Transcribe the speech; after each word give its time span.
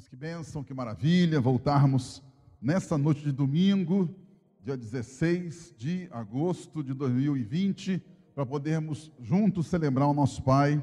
Irmãos, 0.00 0.08
que 0.08 0.16
bênção, 0.16 0.64
que 0.64 0.72
maravilha 0.72 1.40
voltarmos 1.40 2.22
nessa 2.60 2.96
noite 2.96 3.22
de 3.22 3.32
domingo, 3.32 4.08
dia 4.62 4.74
16 4.74 5.74
de 5.76 6.08
agosto 6.10 6.82
de 6.82 6.94
2020, 6.94 8.02
para 8.34 8.46
podermos 8.46 9.12
juntos 9.20 9.66
celebrar 9.66 10.08
o 10.08 10.14
nosso 10.14 10.42
Pai. 10.42 10.82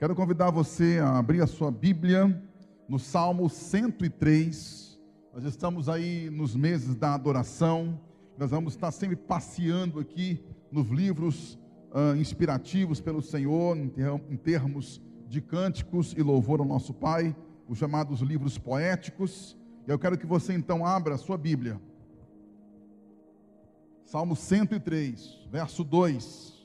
Quero 0.00 0.16
convidar 0.16 0.50
você 0.50 0.98
a 1.00 1.16
abrir 1.16 1.42
a 1.42 1.46
sua 1.46 1.70
Bíblia 1.70 2.42
no 2.88 2.98
Salmo 2.98 3.48
103. 3.48 4.98
Nós 5.32 5.44
estamos 5.44 5.88
aí 5.88 6.28
nos 6.28 6.56
meses 6.56 6.96
da 6.96 7.14
adoração, 7.14 8.00
nós 8.36 8.50
vamos 8.50 8.74
estar 8.74 8.90
sempre 8.90 9.14
passeando 9.14 10.00
aqui 10.00 10.42
nos 10.72 10.88
livros 10.88 11.56
uh, 11.92 12.16
inspirativos 12.16 13.00
pelo 13.00 13.22
Senhor, 13.22 13.76
em, 13.76 13.88
ter, 13.88 14.10
em 14.28 14.36
termos 14.36 15.00
de 15.28 15.40
cânticos 15.40 16.14
e 16.16 16.22
louvor 16.22 16.58
ao 16.58 16.66
nosso 16.66 16.92
Pai 16.92 17.36
os 17.68 17.78
chamados 17.78 18.20
livros 18.20 18.58
poéticos. 18.58 19.56
E 19.86 19.90
eu 19.90 19.98
quero 19.98 20.18
que 20.18 20.26
você 20.26 20.52
então 20.52 20.84
abra 20.84 21.14
a 21.14 21.18
sua 21.18 21.36
Bíblia. 21.36 21.80
Salmo 24.04 24.36
103, 24.36 25.48
verso 25.50 25.82
2. 25.82 26.56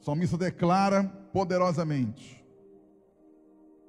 O 0.00 0.04
salmista 0.04 0.38
declara 0.38 1.04
poderosamente: 1.32 2.44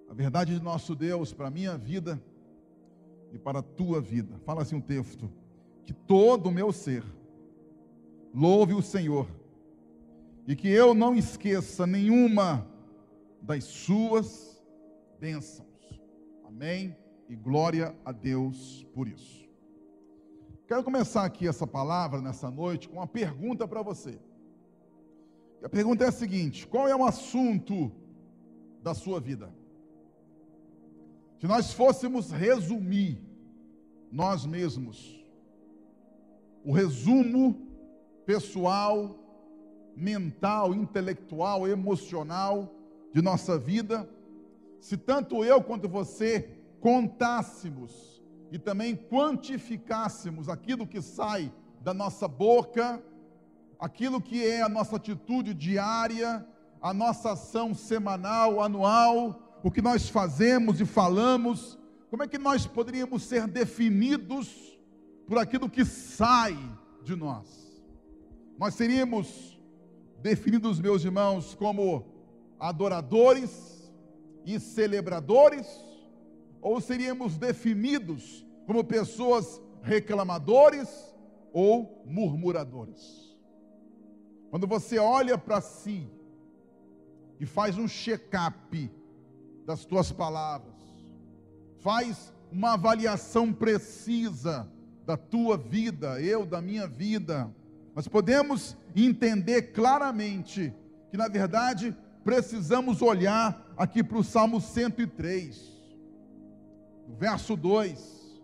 A 0.09 0.13
verdade 0.13 0.57
de 0.57 0.63
nosso 0.63 0.95
Deus 0.95 1.33
para 1.33 1.47
a 1.47 1.51
minha 1.51 1.77
vida 1.77 2.21
e 3.31 3.37
para 3.37 3.59
a 3.59 3.63
tua 3.63 4.01
vida. 4.01 4.39
Fala 4.45 4.63
assim 4.63 4.75
um 4.75 4.81
texto: 4.81 5.29
Que 5.85 5.93
todo 5.93 6.47
o 6.47 6.51
meu 6.51 6.71
ser 6.71 7.03
louve 8.33 8.73
o 8.73 8.81
Senhor, 8.81 9.27
e 10.47 10.55
que 10.55 10.67
eu 10.67 10.95
não 10.95 11.15
esqueça 11.15 11.85
nenhuma 11.85 12.67
das 13.41 13.63
suas 13.63 14.52
bênçãos. 15.23 16.01
Amém? 16.43 16.93
E 17.29 17.35
glória 17.37 17.95
a 18.03 18.11
Deus 18.11 18.85
por 18.93 19.07
isso. 19.07 19.47
Quero 20.67 20.83
começar 20.83 21.23
aqui 21.23 21.47
essa 21.47 21.65
palavra 21.65 22.19
nessa 22.19 22.51
noite 22.51 22.89
com 22.89 22.97
uma 22.97 23.07
pergunta 23.07 23.65
para 23.65 23.81
você. 23.81 24.19
E 25.61 25.65
a 25.65 25.69
pergunta 25.69 26.03
é 26.03 26.09
a 26.09 26.11
seguinte: 26.11 26.67
qual 26.67 26.89
é 26.89 26.95
o 26.95 27.05
assunto 27.05 27.89
da 28.81 28.93
sua 28.93 29.21
vida? 29.21 29.49
Se 31.39 31.47
nós 31.47 31.71
fôssemos 31.71 32.29
resumir 32.29 33.23
nós 34.11 34.45
mesmos, 34.45 35.25
o 36.65 36.73
resumo 36.73 37.65
pessoal, 38.25 39.17
mental, 39.95 40.75
intelectual, 40.75 41.65
emocional 41.65 42.75
de 43.13 43.21
nossa 43.21 43.57
vida, 43.57 44.05
se 44.83 44.97
tanto 44.97 45.45
eu 45.45 45.63
quanto 45.63 45.87
você 45.87 46.57
contássemos 46.81 48.21
e 48.51 48.59
também 48.59 48.97
quantificássemos 48.97 50.49
aquilo 50.49 50.85
que 50.85 51.01
sai 51.01 51.49
da 51.79 51.93
nossa 51.93 52.27
boca, 52.27 53.01
aquilo 53.79 54.19
que 54.19 54.45
é 54.45 54.61
a 54.61 54.67
nossa 54.67 54.97
atitude 54.97 55.53
diária, 55.53 56.45
a 56.81 56.93
nossa 56.93 57.31
ação 57.31 57.73
semanal, 57.73 58.61
anual, 58.61 59.57
o 59.63 59.71
que 59.71 59.81
nós 59.81 60.09
fazemos 60.09 60.81
e 60.81 60.85
falamos, 60.85 61.79
como 62.09 62.23
é 62.23 62.27
que 62.27 62.37
nós 62.37 62.67
poderíamos 62.67 63.23
ser 63.23 63.47
definidos 63.47 64.77
por 65.25 65.37
aquilo 65.37 65.69
que 65.69 65.85
sai 65.85 66.57
de 67.05 67.15
nós? 67.15 67.81
Nós 68.59 68.73
seríamos 68.73 69.57
definidos, 70.21 70.81
meus 70.81 71.05
irmãos, 71.05 71.55
como 71.55 72.05
adoradores, 72.59 73.72
e 74.45 74.59
celebradores, 74.59 75.67
ou 76.61 76.79
seríamos 76.79 77.37
definidos 77.37 78.45
como 78.65 78.83
pessoas 78.83 79.61
reclamadores 79.81 80.89
ou 81.51 82.03
murmuradores? 82.05 83.35
Quando 84.49 84.67
você 84.67 84.99
olha 84.99 85.37
para 85.37 85.61
si 85.61 86.09
e 87.39 87.45
faz 87.45 87.77
um 87.77 87.87
check-up 87.87 88.91
das 89.65 89.83
tuas 89.85 90.11
palavras, 90.11 90.75
faz 91.79 92.33
uma 92.51 92.73
avaliação 92.73 93.51
precisa 93.51 94.71
da 95.05 95.17
tua 95.17 95.57
vida, 95.57 96.21
eu 96.21 96.45
da 96.45 96.61
minha 96.61 96.87
vida, 96.87 97.53
nós 97.95 98.07
podemos 98.07 98.77
entender 98.95 99.73
claramente 99.73 100.73
que, 101.09 101.17
na 101.17 101.27
verdade, 101.27 101.95
precisamos 102.23 103.01
olhar 103.01 103.73
aqui 103.77 104.03
para 104.03 104.17
o 104.17 104.23
Salmo 104.23 104.61
103, 104.61 105.59
verso 107.17 107.55
2. 107.55 108.41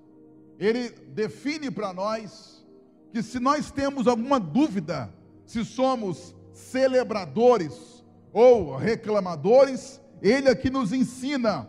Ele 0.58 0.90
define 0.90 1.72
para 1.72 1.94
nós 1.94 2.66
que 3.12 3.24
se 3.24 3.40
nós 3.40 3.72
temos 3.72 4.08
alguma 4.08 4.40
dúvida 4.40 5.14
se 5.46 5.66
somos 5.66 6.36
celebradores 6.54 8.04
ou 8.32 8.76
reclamadores, 8.76 10.00
ele 10.22 10.48
aqui 10.48 10.70
nos 10.70 10.94
ensina 10.94 11.68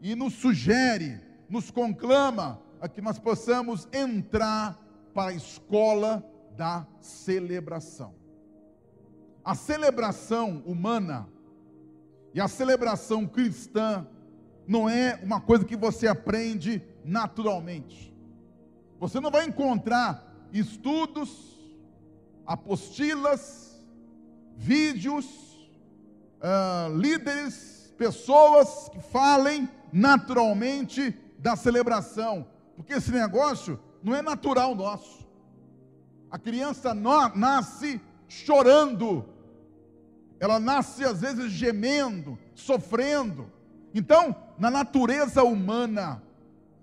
e 0.00 0.14
nos 0.14 0.34
sugere, 0.34 1.20
nos 1.48 1.70
conclama 1.70 2.60
a 2.80 2.88
que 2.88 3.00
nós 3.00 3.18
possamos 3.18 3.88
entrar 3.92 4.78
para 5.14 5.30
a 5.30 5.34
escola 5.34 6.22
da 6.54 6.86
celebração. 7.00 8.14
A 9.42 9.54
celebração 9.54 10.62
humana 10.66 11.26
e 12.34 12.40
a 12.40 12.48
celebração 12.48 13.26
cristã 13.26 14.04
não 14.66 14.88
é 14.88 15.20
uma 15.22 15.40
coisa 15.40 15.64
que 15.64 15.76
você 15.76 16.08
aprende 16.08 16.82
naturalmente. 17.04 18.12
Você 18.98 19.20
não 19.20 19.30
vai 19.30 19.46
encontrar 19.46 20.34
estudos, 20.52 21.56
apostilas, 22.44 23.80
vídeos, 24.56 25.26
uh, 26.40 26.96
líderes, 26.96 27.94
pessoas 27.96 28.88
que 28.88 29.00
falem 29.00 29.68
naturalmente 29.92 31.16
da 31.38 31.54
celebração, 31.54 32.46
porque 32.74 32.94
esse 32.94 33.12
negócio 33.12 33.78
não 34.02 34.12
é 34.12 34.20
natural 34.20 34.74
nosso. 34.74 35.24
A 36.30 36.38
criança 36.38 36.92
nasce 36.92 38.00
chorando 38.26 39.24
ela 40.44 40.60
nasce 40.60 41.02
às 41.02 41.22
vezes 41.22 41.50
gemendo, 41.50 42.38
sofrendo. 42.54 43.50
Então, 43.94 44.36
na 44.58 44.70
natureza 44.70 45.42
humana, 45.42 46.22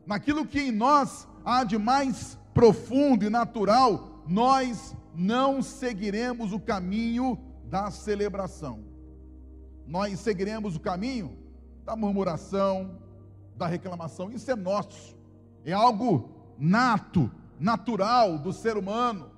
naquilo 0.04 0.48
que 0.48 0.60
em 0.60 0.72
nós 0.72 1.28
há 1.46 1.64
de 1.64 1.78
mais 1.78 2.40
profundo 2.56 3.24
e 3.24 3.30
natural, 3.30 4.24
nós 4.28 4.96
não 5.14 5.62
seguiremos 5.62 6.54
o 6.54 6.60
caminho 6.60 7.38
da 7.66 7.92
celebração. 7.92 8.84
Nós 9.86 10.20
seguiremos 10.20 10.76
o 10.76 10.80
caminho 10.80 11.38
da 11.86 11.96
murmuração, 11.96 12.98
da 13.56 13.68
reclamação. 13.68 14.32
Isso 14.32 14.50
é 14.50 14.56
nosso. 14.56 15.16
É 15.64 15.72
algo 15.72 16.32
nato, 16.58 17.30
natural 17.60 18.40
do 18.40 18.52
ser 18.52 18.76
humano. 18.76 19.30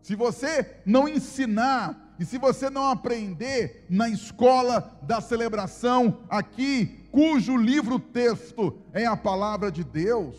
Se 0.00 0.14
você 0.14 0.80
não 0.86 1.06
ensinar 1.06 2.07
e 2.18 2.24
se 2.24 2.36
você 2.36 2.68
não 2.68 2.88
aprender 2.90 3.86
na 3.88 4.08
escola 4.08 4.98
da 5.02 5.20
celebração 5.20 6.20
aqui, 6.28 7.06
cujo 7.12 7.56
livro 7.56 7.98
texto 8.00 8.76
é 8.92 9.06
a 9.06 9.16
palavra 9.16 9.70
de 9.70 9.84
Deus, 9.84 10.36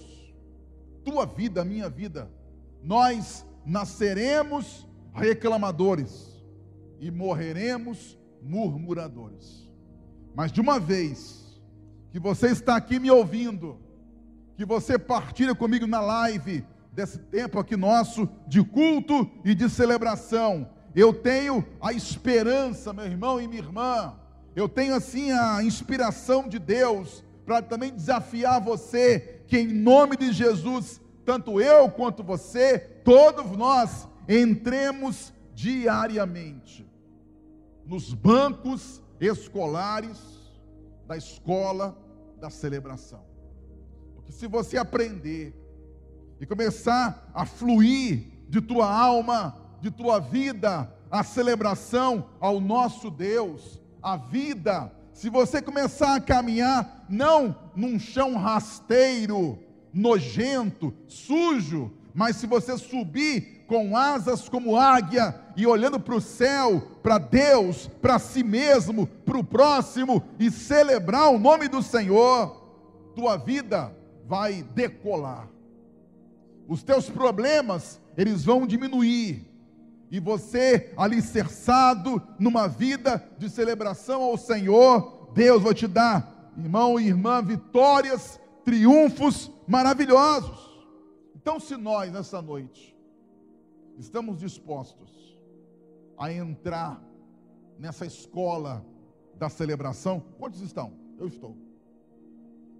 tua 1.05 1.25
vida, 1.25 1.63
minha 1.63 1.89
vida, 1.89 2.29
nós 2.83 3.45
nasceremos 3.65 4.85
reclamadores 5.13 6.43
e 6.99 7.09
morreremos 7.09 8.17
murmuradores. 8.41 9.69
Mas 10.35 10.51
de 10.51 10.59
uma 10.59 10.79
vez 10.79 11.59
que 12.11 12.19
você 12.19 12.47
está 12.47 12.75
aqui 12.75 12.99
me 12.99 13.09
ouvindo, 13.09 13.79
que 14.57 14.65
você 14.65 14.99
partilha 14.99 15.55
comigo 15.55 15.87
na 15.87 16.01
live 16.01 16.65
desse 16.91 17.19
tempo 17.19 17.57
aqui 17.57 17.77
nosso 17.77 18.27
de 18.47 18.61
culto 18.63 19.29
e 19.45 19.55
de 19.55 19.69
celebração, 19.69 20.67
eu 20.95 21.13
tenho 21.13 21.65
a 21.81 21.93
esperança, 21.93 22.93
meu 22.93 23.05
irmão 23.05 23.39
e 23.39 23.47
minha 23.47 23.61
irmã, 23.61 24.15
eu 24.55 24.67
tenho 24.67 24.95
assim 24.95 25.31
a 25.31 25.63
inspiração 25.63 26.47
de 26.47 26.59
Deus 26.59 27.23
para 27.45 27.61
também 27.61 27.91
desafiar 27.91 28.61
você, 28.61 29.41
que 29.47 29.57
em 29.57 29.67
nome 29.67 30.15
de 30.17 30.31
Jesus, 30.31 31.01
tanto 31.25 31.59
eu 31.59 31.89
quanto 31.89 32.23
você, 32.23 32.79
todos 32.79 33.51
nós, 33.57 34.07
entremos 34.27 35.33
diariamente 35.53 36.87
nos 37.85 38.13
bancos 38.13 39.01
escolares 39.19 40.17
da 41.07 41.17
escola 41.17 41.97
da 42.39 42.49
celebração. 42.49 43.23
Porque 44.15 44.31
se 44.31 44.47
você 44.47 44.77
aprender 44.77 45.55
e 46.39 46.45
começar 46.45 47.29
a 47.33 47.45
fluir 47.45 48.27
de 48.47 48.61
tua 48.61 48.89
alma 48.89 49.68
de 49.81 49.91
tua 49.91 50.19
vida 50.19 50.93
a 51.09 51.23
celebração 51.23 52.25
ao 52.39 52.59
nosso 52.59 53.09
Deus, 53.09 53.79
a 54.01 54.15
vida 54.15 54.91
se 55.19 55.29
você 55.29 55.61
começar 55.61 56.15
a 56.15 56.21
caminhar 56.21 57.05
não 57.09 57.53
num 57.75 57.99
chão 57.99 58.37
rasteiro, 58.37 59.59
nojento, 59.93 60.93
sujo, 61.09 61.91
mas 62.13 62.37
se 62.37 62.47
você 62.47 62.77
subir 62.77 63.65
com 63.67 63.97
asas 63.97 64.47
como 64.47 64.77
águia 64.77 65.35
e 65.57 65.67
olhando 65.67 65.99
para 65.99 66.15
o 66.15 66.21
céu, 66.21 66.79
para 67.03 67.17
Deus, 67.17 67.85
para 68.01 68.17
si 68.17 68.45
mesmo, 68.45 69.07
para 69.07 69.37
o 69.37 69.43
próximo 69.43 70.23
e 70.39 70.49
celebrar 70.49 71.29
o 71.33 71.37
nome 71.37 71.67
do 71.67 71.83
Senhor, 71.83 72.55
tua 73.13 73.35
vida 73.35 73.93
vai 74.25 74.63
decolar. 74.63 75.49
Os 76.65 76.81
teus 76.81 77.09
problemas, 77.09 77.99
eles 78.15 78.45
vão 78.45 78.65
diminuir. 78.65 79.48
E 80.11 80.19
você, 80.19 80.91
alicerçado 80.97 82.21
numa 82.39 82.67
vida 82.67 83.23
de 83.37 83.49
celebração 83.49 84.23
ao 84.23 84.37
Senhor, 84.37 85.31
Deus 85.33 85.61
vai 85.61 85.73
te 85.73 85.87
dar, 85.87 86.51
irmão 86.57 86.99
e 86.99 87.07
irmã, 87.07 87.43
vitórias, 87.43 88.39
triunfos 88.65 89.51
maravilhosos. 89.67 90.69
Então, 91.35 91.59
se 91.59 91.77
nós, 91.77 92.11
nessa 92.11 92.41
noite, 92.41 92.95
estamos 93.97 94.39
dispostos 94.39 95.37
a 96.17 96.33
entrar 96.33 97.01
nessa 97.77 98.05
escola 98.05 98.85
da 99.35 99.47
celebração, 99.47 100.23
quantos 100.37 100.61
estão? 100.61 100.93
Eu 101.17 101.27
estou. 101.27 101.55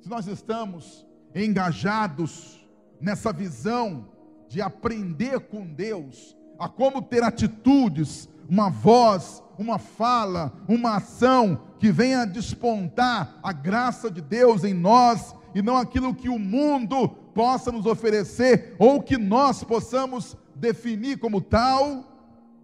Se 0.02 0.10
nós 0.10 0.28
estamos 0.28 1.06
engajados 1.34 2.68
nessa 3.00 3.32
visão 3.32 4.10
de 4.48 4.62
aprender 4.62 5.40
com 5.42 5.66
Deus, 5.66 6.36
a 6.60 6.68
como 6.68 7.02
ter 7.02 7.24
atitudes, 7.24 8.28
uma 8.50 8.70
voz, 8.70 9.42
uma 9.58 9.80
fala, 9.80 10.54
uma 10.68 10.98
ação 10.98 11.62
que 11.80 11.92
venha 11.92 12.26
despontar 12.26 13.40
a 13.42 13.54
graça 13.54 14.12
de 14.12 14.22
Deus 14.22 14.64
em 14.64 14.74
nós 14.74 15.34
e 15.56 15.62
não 15.62 15.78
aquilo 15.78 16.14
que 16.14 16.30
o 16.30 16.38
mundo 16.38 17.10
possa 17.34 17.72
nos 17.72 17.86
oferecer 17.86 18.76
ou 18.78 19.02
que 19.02 19.18
nós 19.18 19.64
possamos 19.64 20.36
definir 20.56 21.18
como 21.18 21.40
tal, 21.40 22.04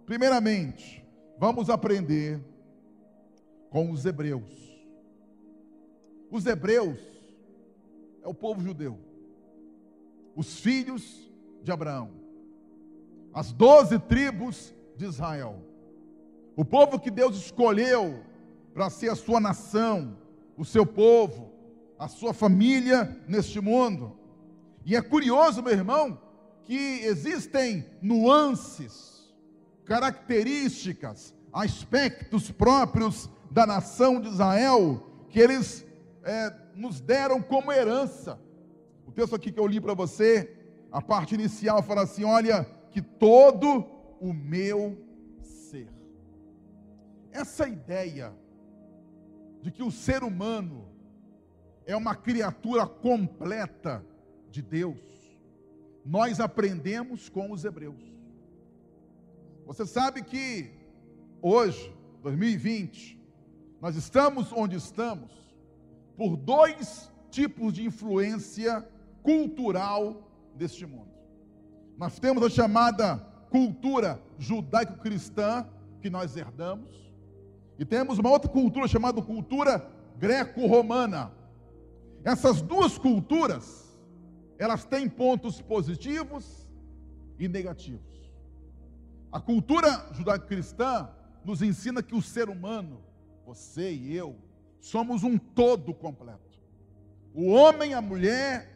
primeiramente, 0.04 1.04
vamos 1.38 1.70
aprender 1.70 2.40
com 3.70 3.90
os 3.90 4.04
hebreus. 4.04 4.66
Os 6.30 6.44
hebreus 6.44 6.98
é 8.22 8.28
o 8.28 8.34
povo 8.34 8.60
judeu, 8.60 8.98
os 10.34 10.58
filhos 10.60 11.30
de 11.62 11.72
Abraão, 11.72 12.25
as 13.36 13.52
doze 13.52 13.98
tribos 13.98 14.74
de 14.96 15.04
Israel, 15.04 15.62
o 16.56 16.64
povo 16.64 16.98
que 16.98 17.10
Deus 17.10 17.36
escolheu 17.36 18.24
para 18.72 18.88
ser 18.88 19.10
a 19.10 19.14
sua 19.14 19.38
nação, 19.38 20.16
o 20.56 20.64
seu 20.64 20.86
povo, 20.86 21.52
a 21.98 22.08
sua 22.08 22.32
família 22.32 23.14
neste 23.28 23.60
mundo. 23.60 24.18
E 24.86 24.96
é 24.96 25.02
curioso, 25.02 25.62
meu 25.62 25.74
irmão, 25.74 26.18
que 26.64 27.02
existem 27.02 27.84
nuances, 28.00 29.30
características, 29.84 31.34
aspectos 31.52 32.50
próprios 32.50 33.28
da 33.50 33.66
nação 33.66 34.18
de 34.18 34.28
Israel 34.28 35.10
que 35.28 35.38
eles 35.38 35.84
é, 36.24 36.54
nos 36.74 37.02
deram 37.02 37.42
como 37.42 37.70
herança. 37.70 38.40
O 39.06 39.12
texto 39.12 39.36
aqui 39.36 39.52
que 39.52 39.60
eu 39.60 39.66
li 39.66 39.78
para 39.78 39.92
você, 39.92 40.56
a 40.90 41.02
parte 41.02 41.34
inicial 41.34 41.82
fala 41.82 42.04
assim: 42.04 42.24
olha, 42.24 42.66
que 42.96 43.02
todo 43.02 43.84
o 44.18 44.32
meu 44.32 44.96
ser. 45.42 45.92
Essa 47.30 47.68
ideia 47.68 48.32
de 49.60 49.70
que 49.70 49.82
o 49.82 49.90
ser 49.90 50.22
humano 50.22 50.88
é 51.84 51.94
uma 51.94 52.14
criatura 52.14 52.86
completa, 52.86 54.02
de 54.50 54.62
Deus, 54.62 54.98
nós 56.06 56.40
aprendemos 56.40 57.28
com 57.28 57.52
os 57.52 57.66
hebreus. 57.66 58.00
Você 59.66 59.84
sabe 59.84 60.22
que 60.22 60.70
hoje, 61.42 61.94
2020, 62.22 63.20
nós 63.78 63.94
estamos 63.94 64.50
onde 64.54 64.76
estamos 64.76 65.30
por 66.16 66.34
dois 66.34 67.12
tipos 67.30 67.74
de 67.74 67.84
influência 67.84 68.88
cultural 69.22 70.26
deste 70.54 70.86
mundo. 70.86 71.15
Nós 71.96 72.18
temos 72.18 72.42
a 72.42 72.50
chamada 72.50 73.16
cultura 73.50 74.20
judaico-cristã, 74.38 75.66
que 76.02 76.10
nós 76.10 76.36
herdamos, 76.36 76.94
e 77.78 77.84
temos 77.84 78.18
uma 78.18 78.30
outra 78.30 78.50
cultura 78.50 78.86
chamada 78.86 79.22
cultura 79.22 79.86
greco-romana. 80.18 81.32
Essas 82.22 82.60
duas 82.60 82.98
culturas 82.98 83.86
elas 84.58 84.84
têm 84.84 85.08
pontos 85.08 85.60
positivos 85.60 86.66
e 87.38 87.48
negativos. 87.48 88.16
A 89.30 89.40
cultura 89.40 90.06
judaico-cristã 90.12 91.10
nos 91.44 91.60
ensina 91.60 92.02
que 92.02 92.14
o 92.14 92.22
ser 92.22 92.48
humano, 92.48 93.02
você 93.44 93.92
e 93.92 94.14
eu, 94.14 94.36
somos 94.80 95.22
um 95.22 95.36
todo 95.36 95.92
completo. 95.92 96.40
O 97.34 97.48
homem, 97.48 97.92
a 97.92 98.00
mulher, 98.00 98.72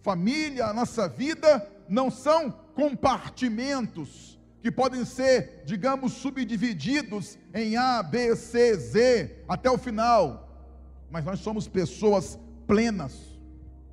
família, 0.00 0.66
a 0.66 0.72
nossa 0.72 1.08
vida 1.08 1.77
não 1.88 2.10
são 2.10 2.50
compartimentos 2.74 4.38
que 4.60 4.70
podem 4.70 5.04
ser, 5.04 5.62
digamos, 5.64 6.12
subdivididos 6.14 7.38
em 7.54 7.76
A, 7.76 8.02
B, 8.02 8.34
C, 8.36 8.74
Z 8.74 9.44
até 9.48 9.70
o 9.70 9.78
final. 9.78 10.48
Mas 11.10 11.24
nós 11.24 11.40
somos 11.40 11.68
pessoas 11.68 12.38
plenas, 12.66 13.38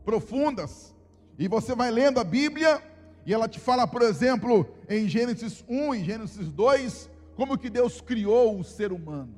profundas, 0.03 0.93
e 1.37 1.47
você 1.47 1.75
vai 1.75 1.91
lendo 1.91 2.19
a 2.19 2.23
Bíblia 2.23 2.81
e 3.25 3.33
ela 3.33 3.47
te 3.47 3.59
fala, 3.59 3.87
por 3.87 4.01
exemplo, 4.01 4.67
em 4.87 5.07
Gênesis 5.07 5.63
1, 5.67 5.95
em 5.95 6.03
Gênesis 6.03 6.51
2, 6.51 7.09
como 7.35 7.57
que 7.57 7.69
Deus 7.69 7.99
criou 7.99 8.59
o 8.59 8.63
ser 8.63 8.91
humano. 8.91 9.35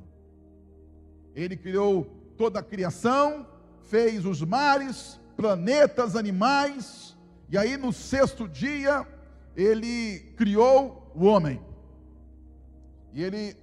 Ele 1.34 1.56
criou 1.56 2.04
toda 2.36 2.60
a 2.60 2.62
criação, 2.62 3.46
fez 3.82 4.26
os 4.26 4.42
mares, 4.42 5.18
planetas, 5.36 6.16
animais, 6.16 7.16
e 7.50 7.56
aí 7.56 7.76
no 7.76 7.92
sexto 7.92 8.46
dia 8.48 9.06
ele 9.56 10.20
criou 10.36 11.10
o 11.14 11.24
homem. 11.24 11.60
E 13.12 13.22
ele 13.22 13.56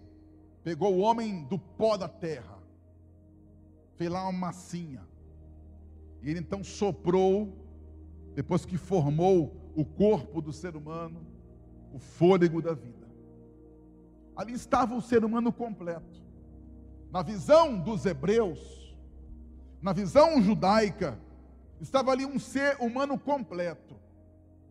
pegou 0.64 0.96
o 0.96 1.00
homem 1.00 1.44
do 1.46 1.60
pó 1.60 1.96
da 1.96 2.10
terra, 2.10 2.58
fez 3.96 4.12
lá 4.12 4.24
uma 4.24 4.32
massinha. 4.32 5.08
E 6.22 6.30
ele 6.30 6.40
então 6.40 6.64
soprou 6.64 7.66
depois 8.34 8.66
que 8.66 8.78
formou 8.78 9.72
o 9.76 9.86
corpo 9.86 10.42
do 10.42 10.52
ser 10.52 10.76
humano, 10.76 11.26
o 11.94 12.00
fôlego 12.00 12.62
da 12.62 12.74
vida. 12.74 13.08
Ali 14.36 14.54
estava 14.54 14.96
o 14.96 15.02
ser 15.02 15.24
humano 15.24 15.54
completo. 15.54 16.22
Na 17.12 17.22
visão 17.22 17.80
dos 17.80 18.06
hebreus, 18.06 18.94
na 19.82 19.94
visão 19.94 20.42
judaica, 20.42 21.18
estava 21.82 22.12
ali 22.12 22.26
um 22.26 22.40
ser 22.40 22.78
humano 22.80 23.18
completo, 23.18 23.96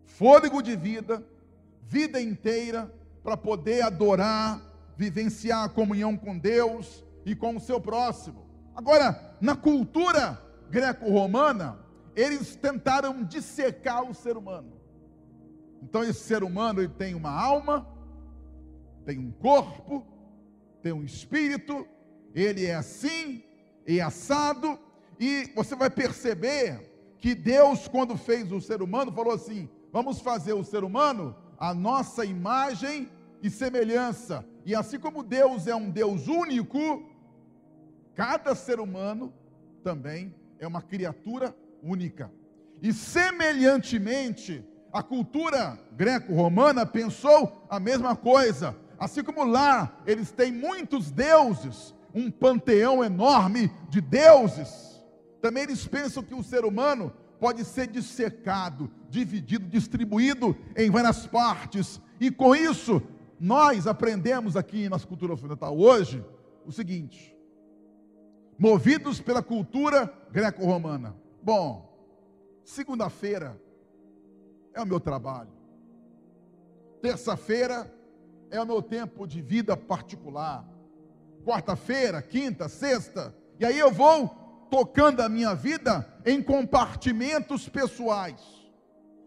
fôlego 0.05 0.63
de 0.63 0.77
vida, 0.77 1.25
vida 1.83 2.21
inteira, 2.21 2.93
para 3.23 3.37
poder 3.37 3.83
adorar, 3.83 4.61
vivenciar 4.97 5.65
a 5.65 5.69
comunhão 5.69 6.17
com 6.17 6.39
Deus 6.39 7.05
e 7.25 7.35
com 7.35 7.57
o 7.57 7.61
seu 7.61 7.81
próximo. 7.81 8.45
Agora, 8.75 9.37
na 9.41 9.57
cultura 9.57 10.41
greco-romana, 10.71 11.79
eles 12.15 12.55
tentaram 12.57 13.25
dissecar 13.25 14.03
o 14.09 14.15
ser 14.15 14.37
humano. 14.37 14.73
Então 15.83 16.03
esse 16.03 16.21
ser 16.21 16.43
humano 16.43 16.81
ele 16.81 16.93
tem 16.93 17.15
uma 17.15 17.31
alma, 17.31 17.87
tem 19.05 19.19
um 19.19 19.31
corpo, 19.31 20.07
tem 20.83 20.93
um 20.93 21.05
espírito, 21.05 21.87
ele 22.35 22.67
é 22.67 22.75
assim 22.75 23.45
e 23.87 24.01
assado, 24.01 24.79
e 25.21 25.53
você 25.55 25.77
vai 25.77 25.91
perceber 25.91 26.94
que 27.25 27.35
Deus, 27.35 27.89
quando 27.89 28.19
fez 28.19 28.53
o 28.53 28.61
ser 28.61 28.83
humano, 28.83 29.11
falou 29.11 29.33
assim: 29.33 29.67
vamos 29.91 30.21
fazer 30.21 30.53
o 30.53 30.63
ser 30.63 30.85
humano 30.85 31.35
a 31.59 31.73
nossa 31.73 32.23
imagem 32.23 33.09
e 33.43 33.49
semelhança. 33.49 34.45
E 34.67 34.75
assim 34.75 34.99
como 34.99 35.23
Deus 35.23 35.67
é 35.67 35.75
um 35.75 35.89
Deus 35.89 36.29
único, 36.29 37.03
cada 38.15 38.55
ser 38.55 38.79
humano 38.79 39.33
também 39.83 40.35
é 40.59 40.67
uma 40.67 40.83
criatura 40.83 41.57
única. 41.83 42.31
E 42.83 42.93
semelhantemente, 42.93 44.63
a 44.93 45.03
cultura 45.03 45.81
greco-romana 45.93 46.85
pensou 46.85 47.65
a 47.71 47.81
mesma 47.81 48.15
coisa. 48.15 48.77
Assim 48.99 49.25
como 49.25 49.45
lá 49.45 49.97
eles 50.07 50.31
têm 50.31 50.53
muitos 50.53 51.11
deuses, 51.11 51.95
um 52.15 52.31
panteão 52.31 53.03
enorme 53.03 53.73
de 53.89 54.03
deuses, 54.03 54.94
também 55.45 55.65
eles 55.65 55.87
pensam 55.87 56.23
que 56.23 56.35
o 56.35 56.43
ser 56.43 56.65
humano 56.65 57.13
pode 57.39 57.67
ser 57.67 57.87
dissecado, 57.87 58.91
dividido, 59.11 59.69
distribuído 59.69 60.57
em 60.75 60.91
várias 60.91 61.27
partes. 61.27 62.01
E 62.19 62.31
com 62.31 62.57
isso, 62.57 63.03
nós 63.39 63.87
aprendemos 63.87 64.57
aqui 64.57 64.89
na 64.89 64.99
cultura 64.99 65.35
ocidental 65.35 65.79
hoje 65.79 66.25
o 66.65 66.73
seguinte: 66.73 67.37
movidos 68.59 69.21
pela 69.21 69.43
cultura 69.43 70.11
greco-romana. 70.33 71.15
Bom, 71.43 71.95
segunda-feira 72.65 73.61
é 74.73 74.81
o 74.81 74.87
meu 74.87 74.99
trabalho. 74.99 75.53
Terça-feira 77.03 77.95
é 78.51 78.59
o 78.63 78.67
meu 78.67 78.81
tempo 78.81 79.27
de 79.27 79.43
vida 79.43 79.77
particular. 79.77 80.67
Quarta-feira, 81.45 82.23
quinta, 82.23 82.67
sexta, 82.67 83.37
e 83.61 83.67
aí 83.67 83.79
eu 83.79 83.93
vou 83.93 84.44
tocando 84.71 85.21
a 85.21 85.29
minha 85.29 85.55
vida 85.55 86.07
em 86.25 86.43
compartimentos 86.43 87.69
pessoais. 87.69 88.41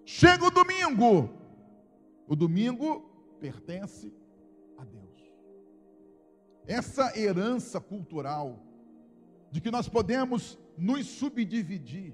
Chega 0.06 0.46
o 0.46 0.52
domingo. 0.52 1.30
O 2.28 2.36
domingo 2.36 3.02
pertence 3.40 4.14
a 4.78 4.84
Deus. 4.84 5.32
Essa 6.66 7.18
herança 7.18 7.80
cultural 7.80 8.64
de 9.52 9.62
que 9.62 9.72
nós 9.72 9.88
podemos 9.88 10.58
nos 10.78 11.06
subdividir 11.08 12.14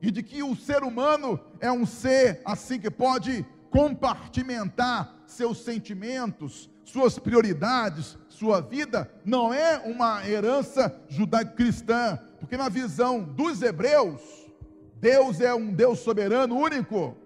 e 0.00 0.10
de 0.10 0.22
que 0.22 0.42
o 0.42 0.54
ser 0.54 0.82
humano 0.82 1.40
é 1.60 1.72
um 1.72 1.86
ser 1.86 2.42
assim 2.44 2.78
que 2.78 2.90
pode 2.90 3.44
compartimentar 3.70 5.24
seus 5.26 5.58
sentimentos, 5.58 6.70
suas 6.84 7.18
prioridades, 7.18 8.16
sua 8.28 8.60
vida, 8.60 9.10
não 9.24 9.52
é 9.52 9.78
uma 9.78 10.26
herança 10.28 10.94
judaico-cristã, 11.08 12.18
porque 12.38 12.56
na 12.56 12.68
visão 12.68 13.22
dos 13.22 13.62
hebreus, 13.62 14.20
Deus 15.00 15.40
é 15.40 15.54
um 15.54 15.72
Deus 15.72 16.00
soberano 16.00 16.56
único. 16.56 17.16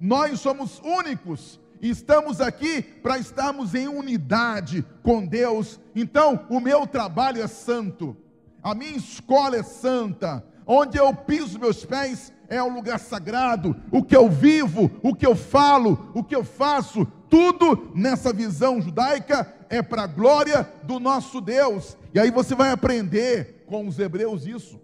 Nós 0.00 0.40
somos 0.40 0.80
únicos 0.80 1.60
e 1.80 1.90
estamos 1.90 2.40
aqui 2.40 2.82
para 2.82 3.18
estarmos 3.18 3.74
em 3.74 3.88
unidade 3.88 4.84
com 5.02 5.26
Deus. 5.26 5.80
Então, 5.94 6.46
o 6.48 6.60
meu 6.60 6.86
trabalho 6.86 7.42
é 7.42 7.46
santo, 7.46 8.16
a 8.62 8.74
minha 8.74 8.96
escola 8.96 9.56
é 9.56 9.62
santa, 9.62 10.44
onde 10.66 10.98
eu 10.98 11.14
piso 11.14 11.58
meus 11.58 11.84
pés 11.84 12.32
é 12.50 12.60
um 12.60 12.74
lugar 12.74 12.98
sagrado. 12.98 13.74
O 13.90 14.02
que 14.02 14.14
eu 14.14 14.28
vivo, 14.28 14.90
o 15.02 15.14
que 15.14 15.24
eu 15.24 15.36
falo, 15.36 16.10
o 16.12 16.22
que 16.22 16.34
eu 16.34 16.44
faço, 16.44 17.06
tudo 17.30 17.92
nessa 17.94 18.32
visão 18.32 18.82
judaica 18.82 19.54
é 19.70 19.80
para 19.80 20.02
a 20.02 20.06
glória 20.08 20.68
do 20.82 20.98
nosso 20.98 21.40
Deus. 21.40 21.96
E 22.12 22.18
aí 22.18 22.30
você 22.30 22.56
vai 22.56 22.72
aprender 22.72 23.64
com 23.66 23.86
os 23.86 23.98
hebreus 24.00 24.46
isso. 24.46 24.80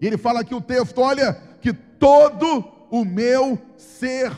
E 0.00 0.06
ele 0.06 0.18
fala 0.18 0.40
aqui 0.40 0.54
o 0.54 0.60
texto: 0.60 1.00
olha, 1.00 1.34
que 1.60 1.72
todo 1.72 2.64
o 2.90 3.04
meu 3.04 3.56
ser. 3.76 4.32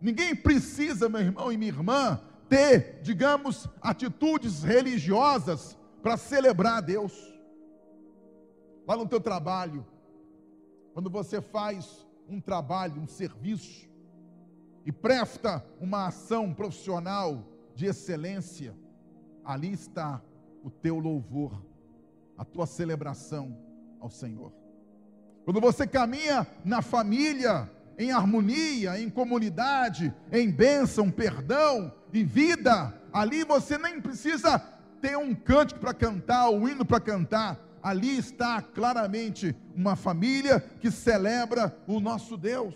Ninguém 0.00 0.34
precisa, 0.34 1.08
meu 1.08 1.20
irmão 1.20 1.52
e 1.52 1.58
minha 1.58 1.70
irmã, 1.70 2.20
ter, 2.48 3.00
digamos, 3.02 3.68
atitudes 3.82 4.62
religiosas 4.62 5.76
para 6.02 6.16
celebrar 6.16 6.78
a 6.78 6.80
Deus. 6.80 7.12
Lá 8.86 8.96
no 8.96 9.06
teu 9.06 9.20
trabalho, 9.20 9.84
quando 10.94 11.10
você 11.10 11.42
faz 11.42 12.06
um 12.28 12.40
trabalho, 12.40 13.02
um 13.02 13.08
serviço, 13.08 13.90
e 14.86 14.92
presta 14.92 15.64
uma 15.80 16.06
ação 16.06 16.54
profissional 16.54 17.44
de 17.74 17.86
excelência, 17.86 18.72
ali 19.44 19.72
está 19.72 20.22
o 20.62 20.70
teu 20.70 21.00
louvor, 21.00 21.60
a 22.38 22.44
tua 22.44 22.64
celebração 22.64 23.58
ao 23.98 24.08
Senhor. 24.08 24.52
Quando 25.44 25.60
você 25.60 25.84
caminha 25.84 26.46
na 26.64 26.80
família, 26.80 27.68
em 27.98 28.12
harmonia, 28.12 28.98
em 28.98 29.10
comunidade, 29.10 30.14
em 30.30 30.48
bênção, 30.48 31.10
perdão 31.10 31.92
e 32.12 32.22
vida, 32.22 32.94
ali 33.12 33.42
você 33.42 33.76
nem 33.76 34.00
precisa 34.00 34.60
ter 35.00 35.18
um 35.18 35.34
cântico 35.34 35.80
para 35.80 35.92
cantar, 35.92 36.50
um 36.50 36.68
hino 36.68 36.84
para 36.84 37.00
cantar, 37.00 37.58
ali 37.84 38.16
está 38.16 38.62
claramente 38.62 39.54
uma 39.76 39.94
família 39.94 40.58
que 40.58 40.90
celebra 40.90 41.76
o 41.86 42.00
nosso 42.00 42.34
Deus. 42.34 42.74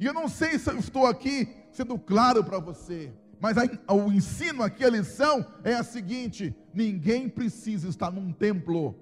E 0.00 0.06
eu 0.06 0.14
não 0.14 0.26
sei 0.26 0.58
se 0.58 0.70
eu 0.70 0.78
estou 0.78 1.06
aqui 1.06 1.46
sendo 1.70 1.98
claro 1.98 2.42
para 2.42 2.58
você, 2.58 3.12
mas 3.38 3.58
o 3.86 4.10
ensino 4.10 4.62
aqui, 4.62 4.84
a 4.84 4.88
lição 4.88 5.44
é 5.62 5.74
a 5.74 5.82
seguinte: 5.82 6.56
ninguém 6.72 7.28
precisa 7.28 7.88
estar 7.88 8.10
num 8.10 8.32
templo 8.32 8.96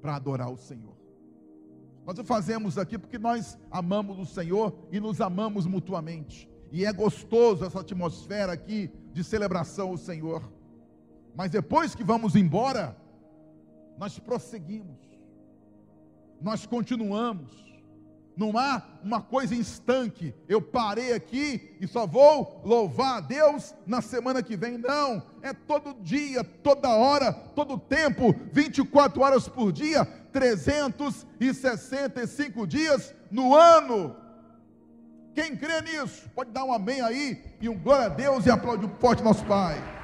para 0.00 0.14
adorar 0.14 0.48
o 0.48 0.56
Senhor. 0.56 0.94
Nós 2.06 2.16
o 2.16 2.24
fazemos 2.24 2.78
aqui 2.78 2.96
porque 2.96 3.18
nós 3.18 3.58
amamos 3.68 4.16
o 4.16 4.24
Senhor 4.24 4.72
e 4.92 5.00
nos 5.00 5.20
amamos 5.20 5.66
mutuamente. 5.66 6.48
E 6.70 6.84
é 6.84 6.92
gostoso 6.92 7.64
essa 7.64 7.80
atmosfera 7.80 8.52
aqui 8.52 8.92
de 9.12 9.24
celebração 9.24 9.88
ao 9.88 9.96
Senhor. 9.96 10.55
Mas 11.36 11.50
depois 11.50 11.94
que 11.94 12.02
vamos 12.02 12.34
embora, 12.34 12.96
nós 13.98 14.18
prosseguimos, 14.18 14.96
nós 16.40 16.64
continuamos. 16.64 17.66
Não 18.34 18.56
há 18.58 18.82
uma 19.02 19.20
coisa 19.22 19.54
em 19.54 19.60
estanque, 19.60 20.34
eu 20.46 20.60
parei 20.60 21.14
aqui 21.14 21.74
e 21.80 21.86
só 21.86 22.06
vou 22.06 22.60
louvar 22.66 23.16
a 23.16 23.20
Deus 23.20 23.74
na 23.86 24.02
semana 24.02 24.42
que 24.42 24.58
vem. 24.58 24.76
Não, 24.76 25.22
é 25.40 25.54
todo 25.54 25.94
dia, 26.02 26.44
toda 26.44 26.90
hora, 26.90 27.32
todo 27.32 27.78
tempo, 27.78 28.34
24 28.52 29.22
horas 29.22 29.48
por 29.48 29.72
dia, 29.72 30.04
365 30.32 32.66
dias 32.66 33.14
no 33.30 33.54
ano. 33.54 34.14
Quem 35.34 35.56
crê 35.56 35.80
nisso, 35.80 36.28
pode 36.34 36.50
dar 36.50 36.64
um 36.64 36.74
amém 36.74 37.00
aí 37.00 37.42
e 37.58 37.70
um 37.70 37.78
glória 37.78 38.04
a 38.06 38.10
Deus 38.10 38.44
e 38.44 38.50
aplaude 38.50 38.86
forte 39.00 39.22
nosso 39.22 39.46
Pai. 39.46 39.95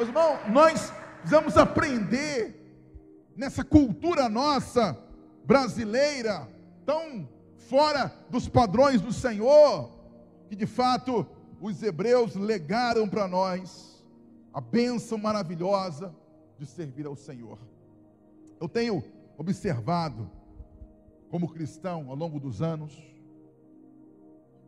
Meus 0.00 0.08
irmãos, 0.08 0.38
nós 0.50 0.92
precisamos 1.18 1.58
aprender 1.58 2.58
nessa 3.36 3.62
cultura 3.62 4.30
nossa 4.30 4.98
brasileira, 5.44 6.48
tão 6.86 7.28
fora 7.68 8.10
dos 8.30 8.48
padrões 8.48 9.02
do 9.02 9.12
Senhor, 9.12 9.90
que 10.48 10.56
de 10.56 10.64
fato 10.64 11.26
os 11.60 11.82
hebreus 11.82 12.34
legaram 12.34 13.06
para 13.06 13.28
nós 13.28 14.02
a 14.54 14.58
bênção 14.58 15.18
maravilhosa 15.18 16.16
de 16.56 16.64
servir 16.64 17.04
ao 17.04 17.14
Senhor. 17.14 17.58
Eu 18.58 18.70
tenho 18.70 19.04
observado, 19.36 20.30
como 21.28 21.52
cristão, 21.52 22.08
ao 22.08 22.16
longo 22.16 22.40
dos 22.40 22.62
anos, 22.62 22.98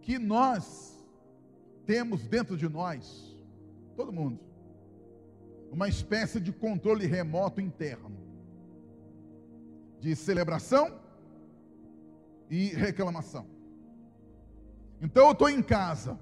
que 0.03 0.19
nós 0.19 1.03
temos 1.87 2.29
dentro 2.29 2.55
de 2.55 2.69
nós, 2.69 3.35
todo 3.97 4.13
mundo, 4.13 4.52
uma 5.73 5.89
espécie 5.89 6.39
de 6.39 6.53
controle 6.53 7.07
remoto 7.07 7.59
interno 7.59 8.13
de 9.99 10.15
celebração 10.15 11.01
e 12.51 12.67
reclamação. 12.67 13.47
Então 15.01 15.27
eu 15.27 15.33
estou 15.33 15.49
em 15.49 15.63
casa, 15.63 16.19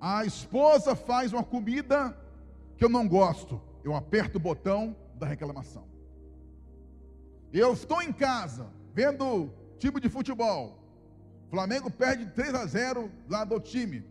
a 0.00 0.24
esposa 0.24 0.94
faz 0.94 1.32
uma 1.32 1.42
comida 1.42 2.16
que 2.76 2.84
eu 2.84 2.88
não 2.88 3.08
gosto, 3.08 3.60
eu 3.82 3.92
aperto 3.96 4.38
o 4.38 4.40
botão 4.40 4.94
da 5.16 5.26
reclamação. 5.26 5.84
Eu 7.52 7.72
estou 7.72 8.00
em 8.00 8.12
casa, 8.12 8.68
vendo 8.94 9.50
time 9.78 10.00
de 10.00 10.08
futebol, 10.08 10.78
Flamengo 11.50 11.90
perde 11.90 12.26
3 12.26 12.54
a 12.54 12.66
0 12.66 13.10
lá 13.28 13.44
do 13.44 13.58
time, 13.58 14.04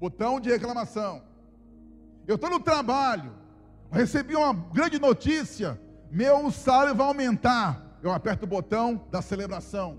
botão 0.00 0.40
de 0.40 0.48
reclamação. 0.48 1.28
Eu 2.28 2.34
estou 2.34 2.50
no 2.50 2.60
trabalho, 2.60 3.32
recebi 3.90 4.36
uma 4.36 4.52
grande 4.52 4.98
notícia, 4.98 5.80
meu 6.10 6.50
salário 6.50 6.94
vai 6.94 7.06
aumentar. 7.06 7.98
Eu 8.02 8.12
aperto 8.12 8.44
o 8.44 8.46
botão 8.46 9.06
da 9.10 9.22
celebração. 9.22 9.98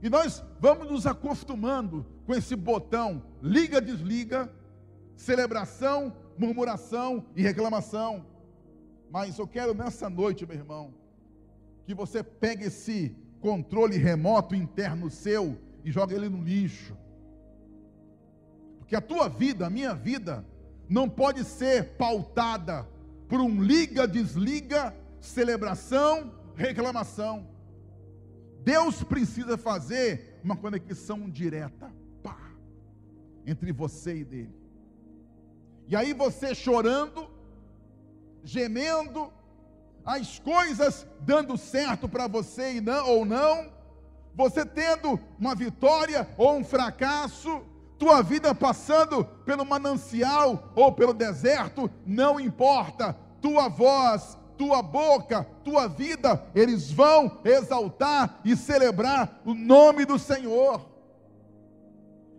E 0.00 0.08
nós 0.08 0.40
vamos 0.60 0.88
nos 0.88 1.04
acostumando 1.04 2.06
com 2.26 2.32
esse 2.32 2.54
botão 2.54 3.24
liga, 3.42 3.80
desliga, 3.80 4.48
celebração, 5.16 6.16
murmuração 6.38 7.26
e 7.34 7.42
reclamação. 7.42 8.24
Mas 9.10 9.36
eu 9.36 9.46
quero 9.48 9.74
nessa 9.74 10.08
noite, 10.08 10.46
meu 10.46 10.56
irmão, 10.56 10.94
que 11.84 11.92
você 11.92 12.22
pegue 12.22 12.66
esse 12.66 13.16
controle 13.40 13.96
remoto 13.96 14.54
interno 14.54 15.10
seu 15.10 15.58
e 15.84 15.90
jogue 15.90 16.14
ele 16.14 16.28
no 16.28 16.40
lixo. 16.40 16.96
Porque 18.78 18.94
a 18.94 19.00
tua 19.00 19.28
vida, 19.28 19.66
a 19.66 19.70
minha 19.70 19.92
vida, 19.92 20.46
não 20.92 21.08
pode 21.08 21.42
ser 21.42 21.96
pautada 21.96 22.86
por 23.26 23.40
um 23.40 23.62
liga-desliga, 23.62 24.94
celebração, 25.22 26.30
reclamação. 26.54 27.48
Deus 28.62 29.02
precisa 29.02 29.56
fazer 29.56 30.38
uma 30.44 30.54
conexão 30.54 31.30
direta 31.30 31.90
pá, 32.22 32.36
entre 33.46 33.72
você 33.72 34.18
e 34.18 34.24
dele. 34.24 34.54
E 35.88 35.96
aí 35.96 36.12
você 36.12 36.54
chorando, 36.54 37.26
gemendo, 38.44 39.32
as 40.04 40.38
coisas 40.38 41.06
dando 41.20 41.56
certo 41.56 42.06
para 42.06 42.26
você 42.26 42.74
e 42.74 42.80
não, 42.82 43.08
ou 43.08 43.24
não, 43.24 43.72
você 44.34 44.66
tendo 44.66 45.18
uma 45.38 45.54
vitória 45.54 46.28
ou 46.36 46.58
um 46.58 46.64
fracasso, 46.64 47.64
tua 48.02 48.20
vida 48.20 48.52
passando 48.52 49.24
pelo 49.44 49.64
manancial 49.64 50.72
ou 50.74 50.90
pelo 50.90 51.14
deserto, 51.14 51.88
não 52.04 52.40
importa, 52.40 53.16
tua 53.40 53.68
voz, 53.68 54.36
tua 54.58 54.82
boca, 54.82 55.46
tua 55.62 55.86
vida, 55.86 56.44
eles 56.52 56.90
vão 56.90 57.38
exaltar 57.44 58.40
e 58.44 58.56
celebrar 58.56 59.40
o 59.44 59.54
nome 59.54 60.04
do 60.04 60.18
Senhor. 60.18 60.84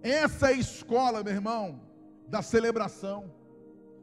Essa 0.02 0.48
é 0.48 0.50
a 0.50 0.58
escola, 0.58 1.24
meu 1.24 1.32
irmão, 1.32 1.80
da 2.28 2.42
celebração. 2.42 3.32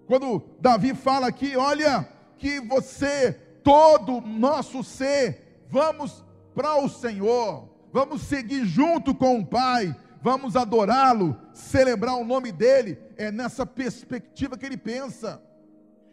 Quando 0.07 0.43
Davi 0.63 0.95
fala 0.95 1.27
aqui, 1.27 1.59
olha, 1.59 2.09
que 2.39 2.59
você, 2.59 3.33
todo 3.63 4.23
nosso 4.23 4.83
ser, 4.83 5.67
vamos 5.69 6.25
para 6.55 6.83
o 6.83 6.89
Senhor, 6.89 7.69
vamos 7.93 8.23
seguir 8.23 8.65
junto 8.65 9.15
com 9.15 9.41
o 9.41 9.47
Pai, 9.47 9.95
vamos 10.21 10.57
adorá-lo, 10.57 11.37
celebrar 11.53 12.17
o 12.17 12.25
nome 12.25 12.53
dele, 12.53 12.99
é 13.17 13.31
nessa 13.31 13.65
perspectiva 13.65 14.57
que 14.57 14.67
ele 14.67 14.77
pensa. 14.77 15.43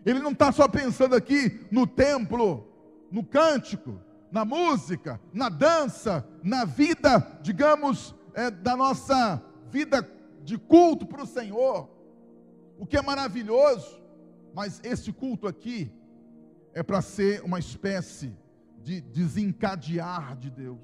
Ele 0.06 0.20
não 0.20 0.32
está 0.32 0.52
só 0.52 0.68
pensando 0.68 1.16
aqui 1.16 1.66
no 1.72 1.86
templo, 1.86 2.68
no 3.12 3.24
cântico, 3.24 4.00
na 4.32 4.46
música, 4.46 5.20
na 5.34 5.50
dança, 5.50 6.28
na 6.44 6.66
vida, 6.66 7.40
digamos, 7.42 8.16
é, 8.34 8.50
da 8.50 8.76
nossa 8.76 9.42
vida 9.70 10.08
de 10.44 10.58
culto 10.58 11.06
para 11.06 11.24
o 11.24 11.28
Senhor 11.28 11.98
o 12.78 12.86
que 12.86 12.98
é 12.98 13.02
maravilhoso, 13.02 14.00
mas 14.54 14.80
esse 14.84 15.12
culto 15.12 15.48
aqui 15.48 15.92
é 16.74 16.84
para 16.84 17.02
ser 17.02 17.44
uma 17.44 17.60
espécie 17.60 18.36
de 18.84 19.02
desencadear 19.02 20.38
de 20.38 20.50
Deus. 20.50 20.80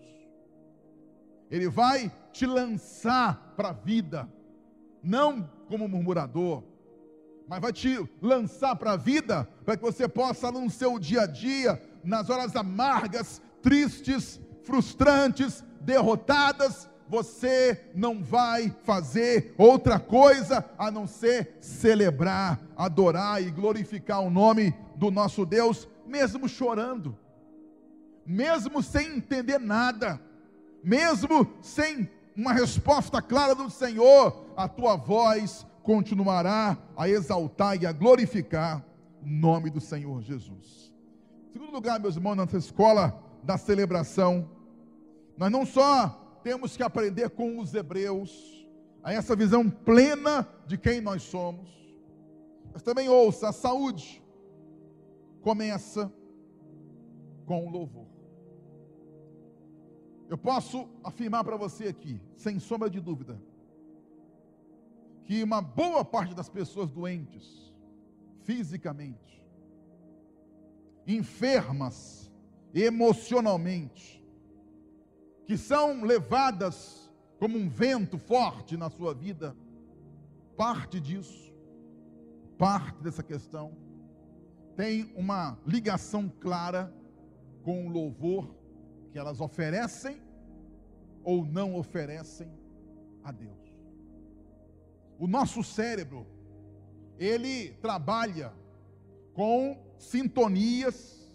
Ele 1.53 1.69
vai 1.69 2.12
te 2.31 2.48
lançar 2.48 3.53
para 3.55 3.69
a 3.69 3.74
vida, 3.74 4.27
não 5.03 5.48
como 5.67 5.88
murmurador, 5.88 6.63
mas 7.48 7.62
vai 7.62 7.72
te 7.72 8.03
lançar 8.19 8.75
para 8.75 8.93
a 8.93 8.98
vida, 8.98 9.48
para 9.63 9.77
que 9.77 9.83
você 9.83 10.07
possa 10.07 10.51
no 10.51 10.67
seu 10.72 10.98
dia 10.98 11.22
a 11.22 11.25
dia, 11.27 11.79
nas 12.03 12.27
horas 12.31 12.55
amargas, 12.55 13.39
tristes, 13.62 14.41
frustrantes, 14.63 15.63
derrotadas, 15.79 16.89
você 17.07 17.91
não 17.93 18.24
vai 18.24 18.75
fazer 18.83 19.53
outra 19.55 20.00
coisa 20.00 20.65
a 20.75 20.89
não 20.89 21.05
ser 21.05 21.57
celebrar, 21.62 22.60
adorar 22.75 23.43
e 23.43 23.51
glorificar 23.51 24.22
o 24.22 24.31
nome 24.31 24.74
do 24.95 25.12
nosso 25.12 25.45
Deus, 25.45 25.88
mesmo 26.07 26.50
chorando, 26.50 27.15
mesmo 28.25 28.81
sem 28.81 29.17
entender 29.17 29.60
nada, 29.60 30.19
mesmo 30.84 31.48
sem 31.62 32.10
uma 32.36 32.54
resposta 32.54 33.22
clara 33.22 33.56
do 33.56 33.70
Senhor, 33.70 34.46
a 34.56 34.68
tua 34.68 34.96
voz 34.96 35.66
continuará 35.82 36.78
a 36.96 37.08
exaltar 37.08 37.82
e 37.82 37.86
a 37.86 37.92
glorificar 37.92 38.84
o 39.22 39.28
nome 39.28 39.70
do 39.70 39.80
Senhor 39.80 40.22
Jesus. 40.22 40.94
Segundo 41.52 41.72
lugar, 41.72 42.00
meus 42.00 42.16
irmãos, 42.16 42.36
nessa 42.36 42.58
escola 42.58 43.22
da 43.44 43.58
celebração, 43.58 44.50
nós 45.38 45.52
não 45.52 45.66
só 45.66 46.40
temos 46.44 46.75
que 46.75 46.84
aprender 46.84 47.30
com 47.30 47.60
os 47.60 47.74
hebreus, 47.74 48.54
a 49.04 49.13
essa 49.13 49.36
visão 49.36 49.70
plena 49.70 50.48
de 50.66 50.78
quem 50.78 51.02
nós 51.02 51.24
somos. 51.24 51.70
Mas 52.72 52.82
também 52.82 53.10
ouça, 53.10 53.50
a 53.50 53.54
saúde 53.54 54.24
começa 55.42 56.12
com 57.46 57.68
o 57.68 57.70
louvor. 57.70 58.02
Eu 60.30 60.38
posso 60.38 60.88
afirmar 61.03 61.44
para 61.44 61.58
você 61.58 61.88
aqui, 61.88 62.22
sem 62.36 62.60
sombra 62.60 62.89
de 62.89 63.00
dúvida, 63.00 63.39
que 65.24 65.44
uma 65.44 65.62
boa 65.62 66.03
parte 66.03 66.34
das 66.34 66.50
pessoas 66.50 66.92
doentes, 66.92 67.74
fisicamente, 68.44 69.46
enfermas 71.06 72.32
emocionalmente, 72.74 74.24
que 75.46 75.58
são 75.58 76.04
levadas 76.04 77.12
como 77.38 77.58
um 77.58 77.69
vento 77.69 78.17
forte 78.17 78.78
na 78.78 78.89
sua 78.89 79.13
vida, 79.13 79.56
parte 80.56 81.00
disso, 81.00 81.54
parte 82.58 83.02
dessa 83.04 83.21
questão, 83.21 83.78
tem 84.76 85.12
uma 85.15 85.60
ligação 85.65 86.32
clara 86.39 86.93
com 87.63 87.88
o 87.88 87.89
louvor 87.89 88.62
que 89.13 89.19
elas 89.19 89.39
oferecem 89.39 90.19
ou 91.23 91.45
não 91.45 91.76
oferecem 91.76 92.52
a 93.23 93.32
Deus. 93.32 93.62
O 95.19 95.28
nosso 95.28 95.63
cérebro, 95.63 96.26
ele 97.19 97.73
trabalha 97.73 98.52
com 99.36 99.78
sintonias, 99.99 101.32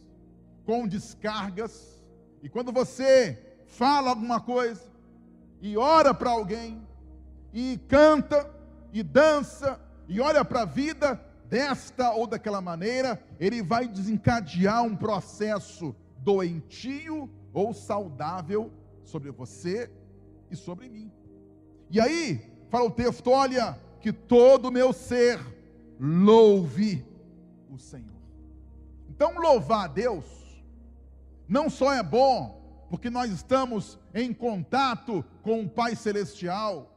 com 0.67 0.89
descargas, 0.89 2.03
e 2.43 2.49
quando 2.49 2.73
você 2.73 3.63
fala 3.69 4.11
alguma 4.11 4.41
coisa, 4.41 4.83
e 5.63 5.77
ora 5.77 6.13
para 6.13 6.31
alguém, 6.31 6.83
e 7.55 7.79
canta, 7.87 8.53
e 8.93 9.05
dança, 9.05 9.81
e 10.09 10.21
olha 10.21 10.45
para 10.45 10.63
a 10.63 10.67
vida 10.67 11.15
desta 11.49 12.11
ou 12.11 12.27
daquela 12.27 12.61
maneira, 12.61 13.23
ele 13.39 13.63
vai 13.63 13.87
desencadear 13.87 14.83
um 14.83 14.97
processo 14.97 15.95
doentio 16.29 17.31
ou 17.55 17.73
saudável 17.73 18.71
sobre 19.03 19.31
você 19.31 19.91
e 20.51 20.57
sobre 20.57 20.87
mim. 20.87 21.11
E 21.91 21.99
aí, 21.99 22.39
fala 22.69 22.85
o 22.85 22.91
texto: 22.91 23.31
olha, 23.31 23.81
que 24.03 24.13
todo 24.13 24.69
o 24.69 24.71
meu 24.71 24.93
ser 24.93 25.41
louve 25.99 27.03
o 27.71 27.79
Senhor. 27.79 28.21
Então, 29.09 29.41
louvar 29.41 29.87
a 29.87 29.89
Deus 29.89 30.27
não 31.49 31.71
só 31.71 31.95
é 31.95 32.03
bom, 32.03 32.87
porque 32.91 33.09
nós 33.09 33.33
estamos 33.33 33.99
em 34.15 34.35
contato 34.35 35.25
com 35.43 35.63
o 35.63 35.69
Pai 35.69 35.97
Celestial, 35.97 36.95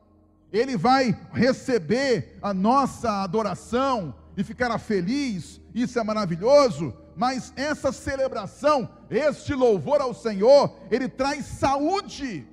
Ele 0.51 0.75
vai 0.75 1.17
receber 1.31 2.37
a 2.41 2.53
nossa 2.53 3.23
adoração 3.23 4.13
e 4.35 4.43
ficará 4.43 4.77
feliz, 4.77 5.59
isso 5.73 5.99
é 5.99 6.03
maravilhoso, 6.03 6.93
mas 7.15 7.53
essa 7.55 7.91
celebração, 7.91 8.89
este 9.09 9.53
louvor 9.53 10.01
ao 10.01 10.13
Senhor, 10.13 10.75
ele 10.89 11.07
traz 11.07 11.45
saúde 11.45 12.47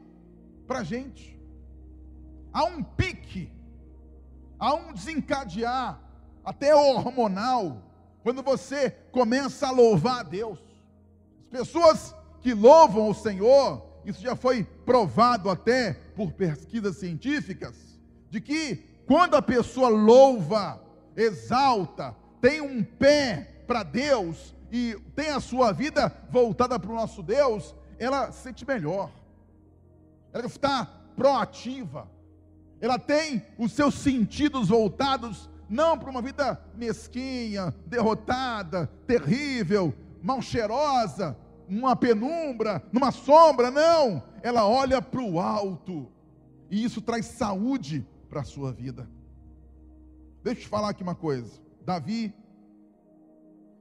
para 0.67 0.81
a 0.81 0.85
gente. 0.85 1.39
Há 2.53 2.65
um 2.65 2.83
pique, 2.83 3.53
há 4.59 4.75
um 4.75 4.93
desencadear, 4.93 6.01
até 6.45 6.75
hormonal, 6.75 7.83
quando 8.23 8.43
você 8.43 8.91
começa 9.13 9.69
a 9.69 9.71
louvar 9.71 10.21
a 10.21 10.23
Deus. 10.23 10.59
As 11.45 11.61
pessoas 11.61 12.15
que 12.41 12.53
louvam 12.53 13.09
o 13.09 13.15
Senhor, 13.15 13.83
isso 14.05 14.21
já 14.21 14.35
foi 14.35 14.65
provado 14.65 15.49
até 15.51 15.93
por 16.17 16.33
pesquisas 16.33 16.97
científicas, 16.97 17.77
de 18.31 18.41
que 18.41 18.77
quando 19.07 19.37
a 19.37 19.43
pessoa 19.43 19.89
louva, 19.89 20.83
exalta, 21.19 22.15
tem 22.41 22.61
um 22.61 22.83
pé 22.83 23.63
para 23.67 23.83
Deus 23.83 24.55
e 24.71 24.97
tem 25.15 25.31
a 25.31 25.41
sua 25.41 25.73
vida 25.73 26.13
voltada 26.31 26.79
para 26.79 26.91
o 26.91 26.95
nosso 26.95 27.23
Deus, 27.23 27.75
ela 27.99 28.31
se 28.31 28.43
sente 28.43 28.67
melhor, 28.67 29.11
ela 30.33 30.47
está 30.47 30.87
proativa, 31.17 32.09
ela 32.81 32.99
tem 32.99 33.45
os 33.59 33.73
seus 33.73 33.95
sentidos 33.95 34.69
voltados 34.69 35.51
não 35.69 35.99
para 35.99 36.11
uma 36.11 36.23
vida 36.23 36.59
mesquinha, 36.75 37.75
derrotada, 37.87 38.89
terrível, 39.07 39.93
mal 40.23 40.41
cheirosa, 40.41 41.37
numa 41.69 41.95
penumbra, 41.95 42.83
numa 42.91 43.11
sombra, 43.11 43.71
não. 43.71 44.23
Ela 44.43 44.67
olha 44.67 45.03
para 45.03 45.21
o 45.21 45.39
alto. 45.39 46.11
E 46.71 46.83
isso 46.83 47.03
traz 47.03 47.27
saúde 47.27 48.07
para 48.31 48.41
a 48.41 48.45
sua 48.45 48.73
vida. 48.73 49.09
Deixa 50.49 50.61
eu 50.61 50.65
te 50.65 50.69
falar 50.71 50.89
aqui 50.89 51.03
uma 51.03 51.15
coisa. 51.15 51.61
Davi, 51.83 52.35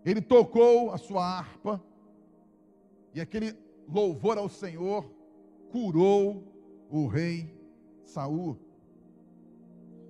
ele 0.03 0.19
tocou 0.19 0.91
a 0.91 0.97
sua 0.97 1.23
harpa, 1.23 1.81
e 3.13 3.21
aquele 3.21 3.57
louvor 3.87 4.37
ao 4.37 4.49
Senhor 4.49 5.09
curou 5.71 6.43
o 6.89 7.07
rei 7.07 7.57
Saul. 8.03 8.59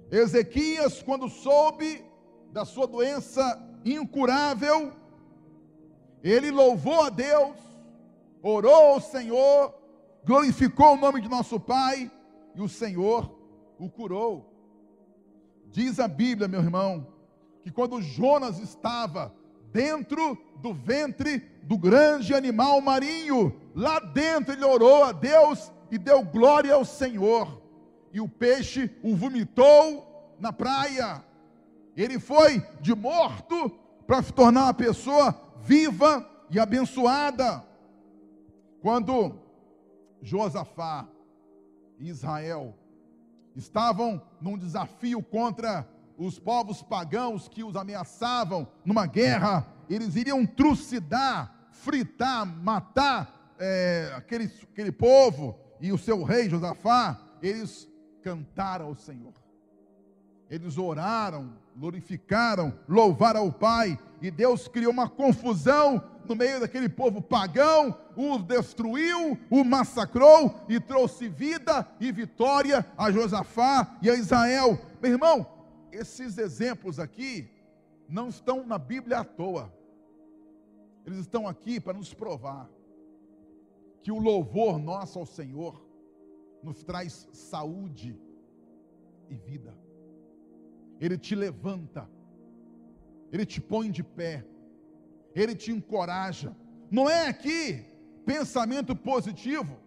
Ezequias, 0.10 1.04
quando 1.04 1.30
soube 1.30 2.04
da 2.52 2.66
sua 2.66 2.88
doença 2.88 3.64
incurável, 3.86 4.92
ele 6.24 6.50
louvou 6.50 7.04
a 7.04 7.12
Deus, 7.12 7.56
orou 8.42 8.94
ao 8.94 9.00
Senhor, 9.00 9.76
glorificou 10.26 10.96
o 10.96 10.98
nome 10.98 11.22
de 11.22 11.30
nosso 11.30 11.60
Pai 11.60 12.12
e 12.56 12.62
o 12.62 12.68
Senhor 12.68 13.32
o 13.78 13.88
curou. 13.92 14.57
Diz 15.72 16.00
a 16.00 16.08
Bíblia, 16.08 16.48
meu 16.48 16.62
irmão, 16.62 17.08
que 17.64 17.72
quando 17.72 18.02
Jonas 18.02 18.60
estava 18.60 19.34
dentro 19.72 20.38
do 20.62 20.74
ventre 20.74 21.40
do 21.64 21.78
grande 21.78 22.34
animal 22.34 22.82
marinho, 22.82 23.60
lá 23.76 24.00
dentro 24.00 24.54
ele 24.54 24.64
orou 24.64 25.04
a 25.04 25.12
Deus 25.12 25.72
e 25.92 25.98
deu 25.98 26.24
glória 26.24 26.74
ao 26.74 26.86
Senhor. 26.86 27.62
e 28.14 28.22
o 28.22 28.28
peixe 28.28 28.90
o 29.04 29.16
vomitou 29.16 30.36
na 30.40 30.52
praia. 30.52 31.24
Ele 31.96 32.20
foi 32.20 32.66
de 32.82 32.96
morto 32.96 33.70
para 34.08 34.22
se 34.24 34.34
tornar 34.34 34.64
uma 34.64 34.74
pessoa 34.74 35.40
viva 35.62 36.28
e 36.50 36.60
abençoada. 36.60 37.64
Quando 38.82 39.36
Josafá 40.22 41.08
e 42.00 42.10
Israel 42.10 42.76
estavam 43.58 44.22
num 44.40 44.58
desafio 44.58 45.22
contra 45.22 45.88
os 46.18 46.40
povos 46.40 46.82
pagãos 46.82 47.48
que 47.48 47.64
os 47.64 47.76
ameaçavam 47.76 48.68
numa 48.86 49.06
guerra, 49.06 49.68
eles 49.90 50.16
iriam 50.16 50.46
trucidar, 50.46 51.70
fritar, 51.72 52.46
matar 52.46 53.56
é, 53.60 54.14
aquele, 54.16 54.52
aquele 54.72 54.92
povo 54.92 55.58
e 55.82 55.92
o 55.92 55.98
seu 55.98 56.24
rei 56.24 56.50
Josafá, 56.50 57.20
eles 57.42 57.88
cantaram 58.22 58.88
ao 58.88 58.96
Senhor. 58.96 59.34
Eles 60.50 60.78
oraram, 60.78 61.54
glorificaram, 61.76 62.74
louvaram 62.88 63.42
ao 63.42 63.52
Pai, 63.52 64.00
e 64.22 64.32
Deus 64.32 64.68
criou 64.68 64.92
uma 64.92 65.10
confusão 65.10 66.02
no 66.28 66.36
meio 66.36 66.60
daquele 66.60 66.90
povo 66.90 67.22
pagão, 67.22 67.98
o 68.16 68.38
destruiu, 68.38 69.38
o 69.50 69.64
massacrou 69.64 70.54
e 70.68 70.80
trouxe 70.80 71.28
vida 71.30 71.88
e 72.00 72.12
vitória 72.12 72.86
a 72.98 73.12
Josafá 73.12 73.98
e 74.02 74.10
a 74.10 74.16
Israel. 74.16 74.78
Meu 75.02 75.12
irmão, 75.12 75.46
esses 75.92 76.38
exemplos 76.38 77.00
aqui 77.00 77.50
não 78.10 78.30
estão 78.30 78.66
na 78.66 78.78
Bíblia 78.78 79.20
à 79.20 79.24
toa. 79.24 79.74
Eles 81.06 81.20
estão 81.20 81.48
aqui 81.48 81.80
para 81.80 81.98
nos 81.98 82.14
provar 82.14 82.70
que 84.04 84.12
o 84.12 84.20
louvor 84.20 84.78
nosso 84.78 85.20
ao 85.20 85.26
Senhor 85.26 85.82
nos 86.62 86.84
traz 86.84 87.28
saúde 87.32 88.20
e 89.30 89.36
vida. 89.36 89.74
Ele 91.00 91.18
te 91.18 91.36
levanta, 91.36 92.10
ele 93.32 93.46
te 93.46 93.60
põe 93.60 93.92
de 93.92 94.04
pé, 94.04 94.46
ele 95.36 95.56
te 95.56 95.72
encoraja. 95.72 96.56
Não 96.90 97.10
é 97.10 97.28
aqui 97.28 97.86
pensamento 98.26 98.96
positivo, 98.96 99.78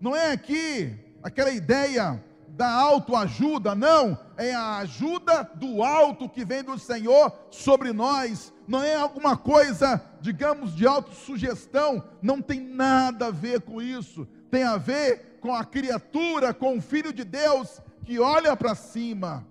não 0.00 0.14
é 0.14 0.32
aqui 0.32 0.96
aquela 1.22 1.50
ideia 1.50 2.22
da 2.48 2.70
autoajuda, 2.72 3.74
não, 3.74 4.18
é 4.36 4.52
a 4.52 4.78
ajuda 4.78 5.44
do 5.54 5.82
alto 5.82 6.28
que 6.28 6.44
vem 6.44 6.62
do 6.62 6.78
Senhor 6.78 7.32
sobre 7.50 7.92
nós, 7.92 8.52
não 8.66 8.82
é 8.82 8.94
alguma 8.94 9.36
coisa, 9.36 10.02
digamos, 10.20 10.74
de 10.74 10.86
autossugestão, 10.86 12.04
não 12.20 12.42
tem 12.42 12.60
nada 12.60 13.26
a 13.26 13.30
ver 13.30 13.60
com 13.62 13.80
isso, 13.80 14.26
tem 14.50 14.62
a 14.62 14.76
ver 14.76 15.38
com 15.40 15.54
a 15.54 15.64
criatura, 15.64 16.52
com 16.52 16.76
o 16.76 16.82
Filho 16.82 17.12
de 17.12 17.24
Deus 17.24 17.80
que 18.04 18.18
olha 18.18 18.56
para 18.56 18.74
cima 18.74 19.46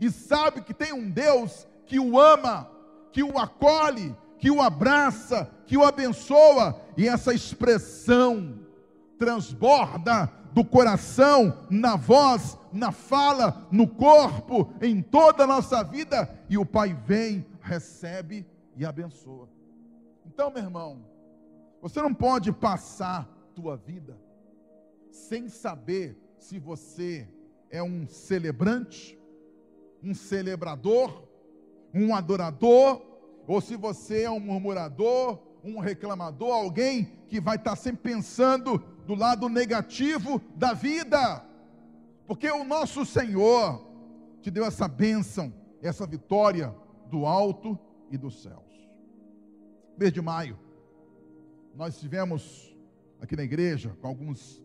e 0.00 0.10
sabe 0.10 0.62
que 0.62 0.74
tem 0.74 0.92
um 0.92 1.08
Deus 1.08 1.66
que 1.86 1.98
o 1.98 2.18
ama, 2.18 2.70
que 3.12 3.22
o 3.22 3.38
acolhe, 3.38 4.16
que 4.38 4.50
o 4.50 4.60
abraça, 4.60 5.50
que 5.66 5.76
o 5.76 5.84
abençoa, 5.84 6.80
e 6.96 7.06
essa 7.06 7.32
expressão 7.32 8.58
transborda 9.18 10.26
do 10.52 10.64
coração, 10.64 11.66
na 11.70 11.96
voz, 11.96 12.58
na 12.72 12.92
fala, 12.92 13.66
no 13.70 13.86
corpo, 13.86 14.72
em 14.80 15.00
toda 15.00 15.44
a 15.44 15.46
nossa 15.46 15.82
vida, 15.82 16.28
e 16.48 16.58
o 16.58 16.66
Pai 16.66 16.94
vem, 17.06 17.46
recebe 17.60 18.46
e 18.76 18.84
abençoa. 18.84 19.48
Então, 20.26 20.50
meu 20.50 20.62
irmão, 20.62 21.04
você 21.80 22.00
não 22.02 22.12
pode 22.12 22.52
passar 22.52 23.28
tua 23.54 23.76
vida 23.76 24.18
sem 25.10 25.48
saber 25.48 26.18
se 26.38 26.58
você 26.58 27.28
é 27.70 27.82
um 27.82 28.06
celebrante 28.06 29.18
um 30.02 30.14
celebrador, 30.14 31.28
um 31.94 32.14
adorador, 32.14 33.02
ou 33.46 33.60
se 33.60 33.76
você 33.76 34.22
é 34.22 34.30
um 34.30 34.40
murmurador, 34.40 35.38
um 35.64 35.78
reclamador, 35.78 36.52
alguém 36.52 37.12
que 37.28 37.40
vai 37.40 37.56
estar 37.56 37.76
sempre 37.76 38.02
pensando 38.02 38.78
do 39.06 39.14
lado 39.14 39.48
negativo 39.48 40.40
da 40.56 40.72
vida, 40.72 41.44
porque 42.26 42.50
o 42.50 42.64
nosso 42.64 43.04
Senhor 43.04 43.86
te 44.40 44.50
deu 44.50 44.64
essa 44.64 44.88
bênção, 44.88 45.52
essa 45.80 46.06
vitória 46.06 46.74
do 47.10 47.26
alto 47.26 47.78
e 48.10 48.16
dos 48.16 48.42
céus. 48.42 48.62
Mês 49.98 50.12
de 50.12 50.20
maio, 50.20 50.58
nós 51.74 51.98
tivemos 51.98 52.76
aqui 53.20 53.36
na 53.36 53.42
igreja 53.42 53.96
com 54.00 54.08
alguns, 54.08 54.62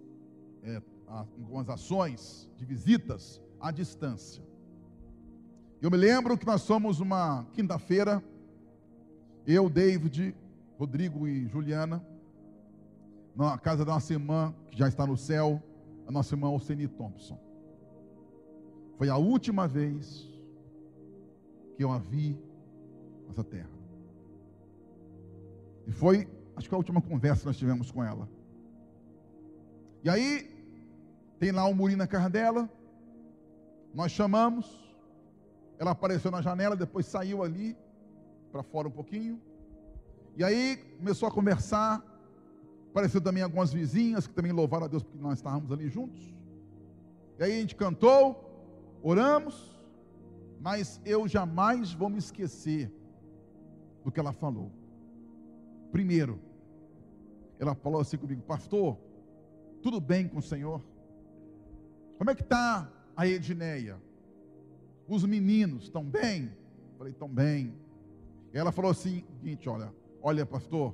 é, 0.64 0.82
algumas 1.08 1.70
ações 1.70 2.50
de 2.58 2.66
visitas 2.66 3.42
à 3.60 3.72
distância. 3.72 4.44
Eu 5.80 5.92
me 5.92 5.98
lembro 5.98 6.36
que 6.36 6.46
nós 6.46 6.66
fomos 6.66 7.00
uma 7.00 7.46
quinta-feira, 7.54 8.24
eu, 9.46 9.70
David, 9.70 10.36
Rodrigo 10.80 11.28
e 11.28 11.48
Juliana, 11.48 12.04
na 13.36 13.60
casa 13.60 13.86
da 13.86 13.94
nossa 13.94 14.12
irmã, 14.12 14.56
que 14.72 14.78
já 14.78 14.88
está 14.88 15.06
no 15.06 15.16
céu, 15.16 15.62
a 16.08 16.12
nossa 16.12 16.34
irmã 16.34 16.50
Oceni 16.50 16.88
Thompson. 16.88 17.40
Foi 18.98 19.08
a 19.08 19.18
última 19.18 19.68
vez 19.68 20.28
que 21.76 21.84
eu 21.84 21.92
a 21.92 22.00
vi 22.00 22.36
nessa 23.28 23.44
terra. 23.44 23.70
E 25.86 25.92
foi, 25.92 26.28
acho 26.56 26.68
que 26.68 26.74
a 26.74 26.78
última 26.78 27.04
conversa 27.04 27.42
que 27.42 27.48
nós 27.48 27.58
tivemos 27.58 27.92
com 27.92 28.04
ela. 28.04 28.28
E 30.04 30.10
aí, 30.10 30.50
tem 31.38 31.52
lá 31.52 31.68
um 31.68 31.74
murinho 31.76 32.00
na 32.00 32.30
dela, 32.30 32.68
nós 33.94 34.12
chamamos, 34.12 34.87
ela 35.80 35.92
apareceu 35.92 36.32
na 36.32 36.42
janela, 36.42 36.76
depois 36.76 37.06
saiu 37.06 37.44
ali 37.44 37.78
para 38.52 38.64
fora 38.64 38.88
um 38.88 38.92
pouquinho. 38.92 39.42
E 40.36 40.44
aí 40.44 40.78
começou 40.98 41.28
a 41.28 41.32
conversar. 41.32 42.04
Apareceu 42.90 43.22
também 43.22 43.44
algumas 43.44 43.72
vizinhas 43.72 44.26
que 44.26 44.34
também 44.34 44.52
louvaram 44.52 44.86
a 44.86 44.88
Deus 44.88 45.04
porque 45.04 45.20
nós 45.20 45.38
estávamos 45.38 45.72
ali 45.72 45.90
juntos. 45.90 46.36
E 47.38 47.44
aí 47.44 47.52
a 47.52 47.60
gente 47.60 47.76
cantou, 47.76 49.00
oramos, 49.04 49.80
mas 50.60 51.00
eu 51.06 51.28
jamais 51.28 51.94
vou 51.94 52.10
me 52.10 52.18
esquecer 52.18 52.92
do 54.04 54.12
que 54.12 54.20
ela 54.20 54.32
falou. 54.32 54.72
Primeiro, 55.92 56.40
ela 57.60 57.76
falou 57.76 58.02
assim 58.02 58.18
comigo, 58.18 58.42
pastor, 58.42 58.98
tudo 59.82 60.00
bem 60.00 60.28
com 60.28 60.40
o 60.40 60.42
Senhor? 60.42 60.82
Como 62.18 62.32
é 62.32 62.36
que 62.36 62.42
está 62.42 62.92
a 63.16 63.28
Edneia? 63.28 64.02
Os 65.08 65.24
meninos 65.24 65.84
estão 65.84 66.04
bem? 66.04 66.52
Falei, 66.98 67.14
estão 67.14 67.30
bem. 67.30 67.74
Ela 68.54 68.72
falou 68.72 68.92
assim: 68.92 69.24
seguinte, 69.40 69.70
olha, 69.70 69.94
olha, 70.22 70.46
pastor, 70.46 70.94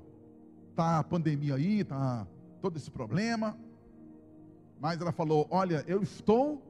tá 0.75 0.99
a 0.99 1.03
pandemia 1.03 1.55
aí, 1.55 1.83
tá 1.83 2.27
todo 2.61 2.77
esse 2.77 2.91
problema. 2.91 3.57
Mas 4.79 5.01
ela 5.01 5.11
falou: 5.11 5.47
olha, 5.49 5.83
eu 5.87 6.03
estou 6.03 6.61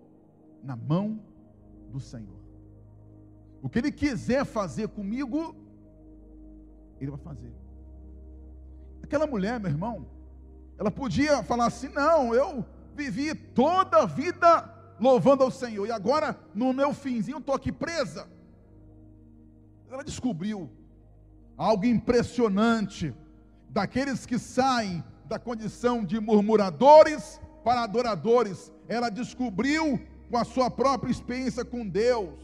na 0.64 0.76
mão 0.76 1.20
do 1.92 2.00
Senhor. 2.00 2.40
O 3.62 3.70
que 3.70 3.80
Ele 3.80 3.92
quiser 3.92 4.46
fazer 4.46 4.88
comigo, 4.90 5.56
Ele 7.00 7.12
vai 7.12 7.20
fazer. 7.20 7.54
Aquela 9.02 9.28
mulher, 9.28 9.60
meu 9.60 9.70
irmão, 9.70 10.06
ela 10.78 10.92
podia 10.92 11.44
falar 11.44 11.66
assim: 11.66 11.90
não, 11.90 12.34
eu 12.34 12.66
vivi 12.96 13.36
toda 13.36 14.04
a 14.04 14.06
vida 14.06 14.62
louvando 15.04 15.44
ao 15.44 15.52
Senhor. 15.52 15.86
E 15.86 15.92
agora, 15.92 16.40
no 16.56 16.74
meu 16.74 16.94
finzinho, 16.94 17.40
estou 17.40 17.54
aqui 17.54 17.72
presa. 17.72 18.28
Ela 19.92 20.04
descobriu 20.04 20.72
algo 21.58 21.86
impressionante 21.86 23.14
daqueles 23.70 24.26
que 24.26 24.40
saem 24.40 25.04
da 25.26 25.38
condição 25.38 26.04
de 26.04 26.20
murmuradores 26.20 27.40
para 27.64 27.84
adoradores. 27.84 28.72
Ela 28.88 29.10
descobriu 29.10 30.00
com 30.30 30.38
a 30.38 30.46
sua 30.46 30.72
própria 30.72 31.12
experiência 31.12 31.66
com 31.66 31.88
Deus 31.88 32.40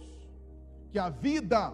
que 0.91 0.99
a 0.99 1.09
vida 1.09 1.73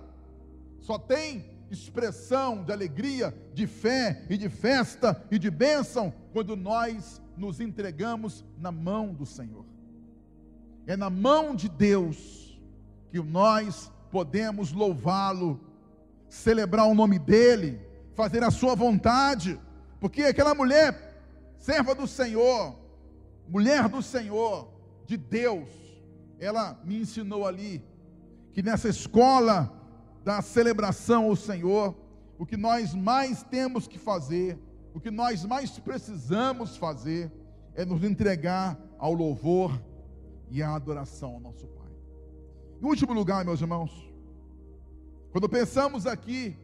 só 0.80 1.00
tem 1.00 1.50
expressão 1.72 2.64
de 2.64 2.72
alegria, 2.72 3.36
de 3.54 3.66
fé 3.66 4.26
e 4.30 4.38
de 4.38 4.50
festa 4.50 5.26
e 5.32 5.40
de 5.40 5.50
bênção 5.50 6.14
quando 6.32 6.56
nós 6.56 7.22
nos 7.36 7.60
entregamos 7.60 8.46
na 8.58 8.72
mão 8.72 9.14
do 9.14 9.26
Senhor. 9.26 9.66
É 10.88 10.96
na 10.96 11.10
mão 11.10 11.56
de 11.56 11.68
Deus 11.68 12.60
que 13.10 13.20
nós 13.22 13.92
podemos 14.12 14.72
louvá-lo, 14.72 15.60
celebrar 16.30 16.88
o 16.88 16.94
nome 16.94 17.18
dEle, 17.18 17.82
fazer 18.14 18.44
a 18.44 18.52
sua 18.52 18.76
vontade, 18.76 19.60
porque 20.00 20.24
aquela 20.24 20.54
mulher, 20.54 21.22
serva 21.58 21.96
do 21.96 22.08
Senhor, 22.08 22.78
mulher 23.48 23.90
do 23.90 24.02
Senhor, 24.02 24.70
de 25.06 25.18
Deus, 25.18 25.70
ela 26.40 26.80
me 26.84 27.02
ensinou 27.02 27.48
ali 27.48 27.84
que 28.54 28.62
nessa 28.62 28.90
escola 28.90 29.72
da 30.24 30.42
celebração 30.42 31.26
ao 31.26 31.36
Senhor, 31.36 31.96
o 32.38 32.46
que 32.46 32.58
nós 32.58 32.94
mais 32.94 33.44
temos 33.44 33.88
que 33.88 33.98
fazer, 33.98 34.58
o 34.94 35.00
que 35.00 35.12
nós 35.12 35.46
mais 35.46 35.78
precisamos 35.80 36.78
fazer, 36.78 37.32
é 37.76 37.84
nos 37.84 38.04
entregar 38.04 38.80
ao 38.98 39.14
louvor 39.14 39.78
e 40.50 40.62
a 40.62 40.74
adoração 40.76 41.34
ao 41.34 41.40
nosso 41.40 41.68
Pai. 41.68 41.92
Em 42.82 42.86
último 42.86 43.14
lugar, 43.14 43.44
meus 43.46 43.62
irmãos, 43.62 43.92
quando 45.32 45.50
pensamos 45.50 46.06
aqui 46.06 46.56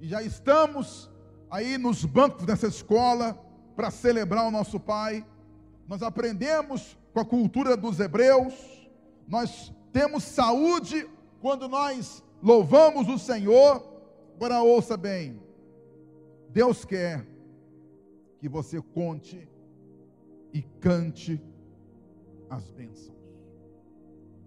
e 0.00 0.08
já 0.08 0.22
estamos 0.22 1.10
aí 1.50 1.78
nos 1.78 2.04
bancos 2.04 2.44
dessa 2.44 2.66
escola 2.66 3.38
para 3.74 3.90
celebrar 3.90 4.46
o 4.46 4.50
nosso 4.50 4.78
Pai, 4.78 5.24
nós 5.88 6.02
aprendemos 6.02 6.96
com 7.12 7.20
a 7.20 7.24
cultura 7.24 7.76
dos 7.76 8.00
hebreus, 8.00 8.54
nós 9.26 9.72
temos 9.92 10.24
saúde 10.24 11.08
quando 11.40 11.68
nós 11.68 12.22
louvamos 12.42 13.08
o 13.08 13.18
Senhor. 13.18 13.82
Agora 14.34 14.62
ouça 14.62 14.96
bem, 14.96 15.40
Deus 16.50 16.84
quer 16.84 17.26
que 18.38 18.48
você 18.48 18.80
conte 18.80 19.48
e 20.52 20.62
cante 20.62 21.40
as 22.54 22.70
bênçãos. 22.70 23.14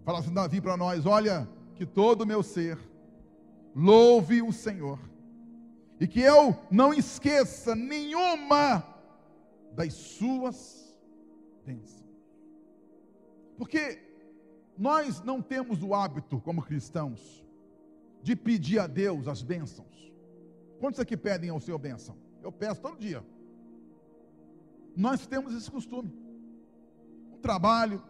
Fala 0.04 0.20
assim, 0.20 0.32
Davi 0.32 0.60
para 0.60 0.76
nós: 0.76 1.06
olha, 1.06 1.48
que 1.74 1.86
todo 1.86 2.22
o 2.22 2.26
meu 2.26 2.42
ser 2.42 2.78
louve 3.74 4.42
o 4.42 4.52
Senhor, 4.52 4.98
e 6.00 6.06
que 6.06 6.20
eu 6.20 6.56
não 6.70 6.92
esqueça 6.92 7.74
nenhuma 7.74 8.84
das 9.72 9.92
suas 9.94 10.96
bênçãos. 11.64 12.08
Porque 13.56 14.00
nós 14.76 15.20
não 15.22 15.42
temos 15.42 15.82
o 15.82 15.92
hábito, 15.94 16.40
como 16.40 16.62
cristãos, 16.62 17.44
de 18.22 18.36
pedir 18.36 18.78
a 18.78 18.86
Deus 18.86 19.26
as 19.26 19.42
bênçãos. 19.42 20.12
Quantos 20.78 21.00
aqui 21.00 21.16
pedem 21.16 21.50
ao 21.50 21.60
Senhor 21.60 21.78
bênção? 21.78 22.16
Eu 22.42 22.52
peço 22.52 22.80
todo 22.80 22.98
dia. 22.98 23.24
Nós 24.96 25.26
temos 25.26 25.54
esse 25.54 25.70
costume. 25.70 26.12
Trabalho, 27.42 28.02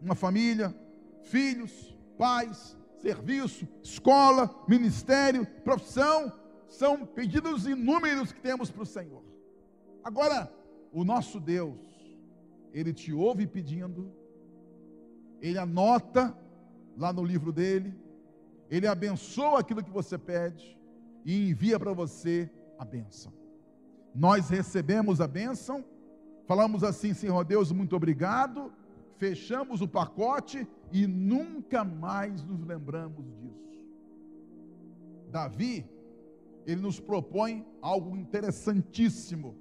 uma 0.00 0.14
família, 0.14 0.74
filhos, 1.22 1.96
pais, 2.16 2.76
serviço, 2.98 3.66
escola, 3.82 4.64
ministério, 4.68 5.46
profissão, 5.64 6.32
são 6.68 7.06
pedidos 7.06 7.66
inúmeros 7.66 8.32
que 8.32 8.40
temos 8.40 8.70
para 8.70 8.82
o 8.82 8.86
Senhor. 8.86 9.22
Agora, 10.04 10.52
o 10.92 11.04
nosso 11.04 11.40
Deus, 11.40 11.78
Ele 12.72 12.92
te 12.92 13.12
ouve 13.12 13.46
pedindo, 13.46 14.12
Ele 15.40 15.58
anota 15.58 16.36
lá 16.96 17.12
no 17.12 17.24
livro 17.24 17.52
dele, 17.52 17.94
Ele 18.70 18.86
abençoa 18.86 19.60
aquilo 19.60 19.82
que 19.82 19.90
você 19.90 20.18
pede 20.18 20.78
e 21.24 21.50
envia 21.50 21.78
para 21.78 21.92
você 21.92 22.50
a 22.78 22.84
bênção. 22.84 23.32
Nós 24.14 24.48
recebemos 24.48 25.20
a 25.20 25.26
bênção, 25.26 25.84
falamos 26.48 26.82
assim, 26.82 27.12
Senhor 27.12 27.44
Deus, 27.44 27.70
muito 27.70 27.94
obrigado, 27.94 28.72
fechamos 29.18 29.82
o 29.82 29.86
pacote 29.86 30.66
e 30.90 31.06
nunca 31.06 31.84
mais 31.84 32.42
nos 32.42 32.64
lembramos 32.64 33.26
disso. 33.36 33.86
Davi, 35.30 35.86
ele 36.66 36.80
nos 36.80 36.98
propõe 36.98 37.66
algo 37.82 38.16
interessantíssimo, 38.16 39.54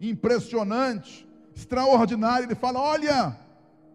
impressionante, 0.00 1.28
extraordinário. 1.54 2.46
Ele 2.46 2.54
fala: 2.54 2.80
Olha, 2.80 3.38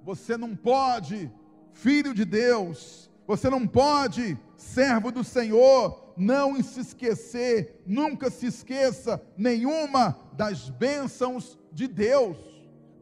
você 0.04 0.38
não 0.38 0.56
pode, 0.56 1.32
filho 1.74 2.14
de 2.14 2.26
Deus, 2.26 3.10
você 3.26 3.50
não 3.50 3.66
pode, 3.66 4.38
servo 4.56 5.12
do 5.12 5.24
Senhor, 5.24 6.14
não 6.16 6.62
se 6.62 6.80
esquecer, 6.80 7.82
nunca 7.88 8.30
se 8.30 8.46
esqueça 8.46 9.20
nenhuma 9.36 10.16
das 10.34 10.70
bênçãos 10.70 11.58
de 11.76 11.88
Deus, 11.88 12.38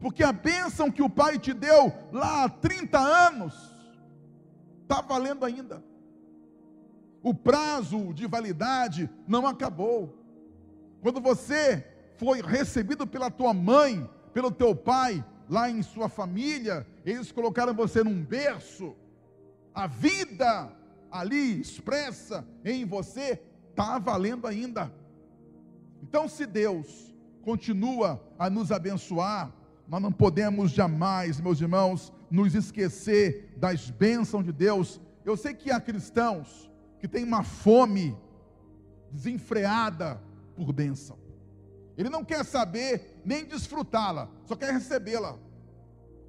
porque 0.00 0.24
a 0.24 0.32
bênção 0.32 0.90
que 0.90 1.00
o 1.00 1.08
Pai 1.08 1.38
te 1.38 1.54
deu 1.54 1.92
lá 2.12 2.44
há 2.44 2.48
30 2.48 2.98
anos, 2.98 3.54
está 4.82 5.00
valendo 5.00 5.44
ainda. 5.44 5.82
O 7.22 7.32
prazo 7.32 8.12
de 8.12 8.26
validade 8.26 9.08
não 9.26 9.46
acabou. 9.46 10.18
Quando 11.00 11.20
você 11.20 11.86
foi 12.18 12.42
recebido 12.42 13.06
pela 13.06 13.30
tua 13.30 13.54
mãe, 13.54 14.10
pelo 14.32 14.50
teu 14.50 14.74
pai, 14.74 15.24
lá 15.48 15.70
em 15.70 15.80
sua 15.82 16.08
família, 16.08 16.86
eles 17.04 17.30
colocaram 17.30 17.72
você 17.72 18.02
num 18.02 18.22
berço, 18.22 18.94
a 19.72 19.86
vida 19.86 20.70
ali 21.10 21.60
expressa 21.60 22.46
em 22.64 22.84
você 22.84 23.40
está 23.70 23.98
valendo 23.98 24.46
ainda. 24.46 24.92
Então, 26.02 26.28
se 26.28 26.44
Deus 26.44 27.13
continua 27.44 28.20
a 28.38 28.48
nos 28.48 28.72
abençoar, 28.72 29.52
nós 29.86 30.00
não 30.00 30.10
podemos 30.10 30.70
jamais, 30.70 31.38
meus 31.38 31.60
irmãos, 31.60 32.12
nos 32.30 32.54
esquecer 32.54 33.52
das 33.56 33.90
bênçãos 33.90 34.44
de 34.44 34.52
Deus. 34.52 35.00
Eu 35.24 35.36
sei 35.36 35.52
que 35.52 35.70
há 35.70 35.78
cristãos 35.78 36.70
que 36.98 37.06
têm 37.06 37.22
uma 37.22 37.42
fome 37.42 38.16
desenfreada 39.12 40.20
por 40.56 40.72
bênção. 40.72 41.18
Ele 41.96 42.08
não 42.08 42.24
quer 42.24 42.44
saber 42.44 43.20
nem 43.24 43.44
desfrutá-la, 43.44 44.28
só 44.46 44.56
quer 44.56 44.72
recebê-la. 44.72 45.38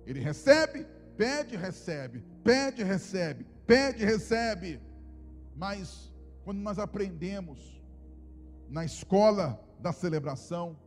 Ele 0.05 0.19
recebe, 0.19 0.85
pede, 1.17 1.55
recebe, 1.55 2.23
pede, 2.43 2.83
recebe, 2.83 3.45
pede, 3.65 4.03
recebe. 4.03 4.81
Mas 5.55 6.13
quando 6.43 6.59
nós 6.59 6.77
aprendemos 6.77 7.81
na 8.69 8.83
escola 8.83 9.59
da 9.79 9.91
celebração, 9.91 10.77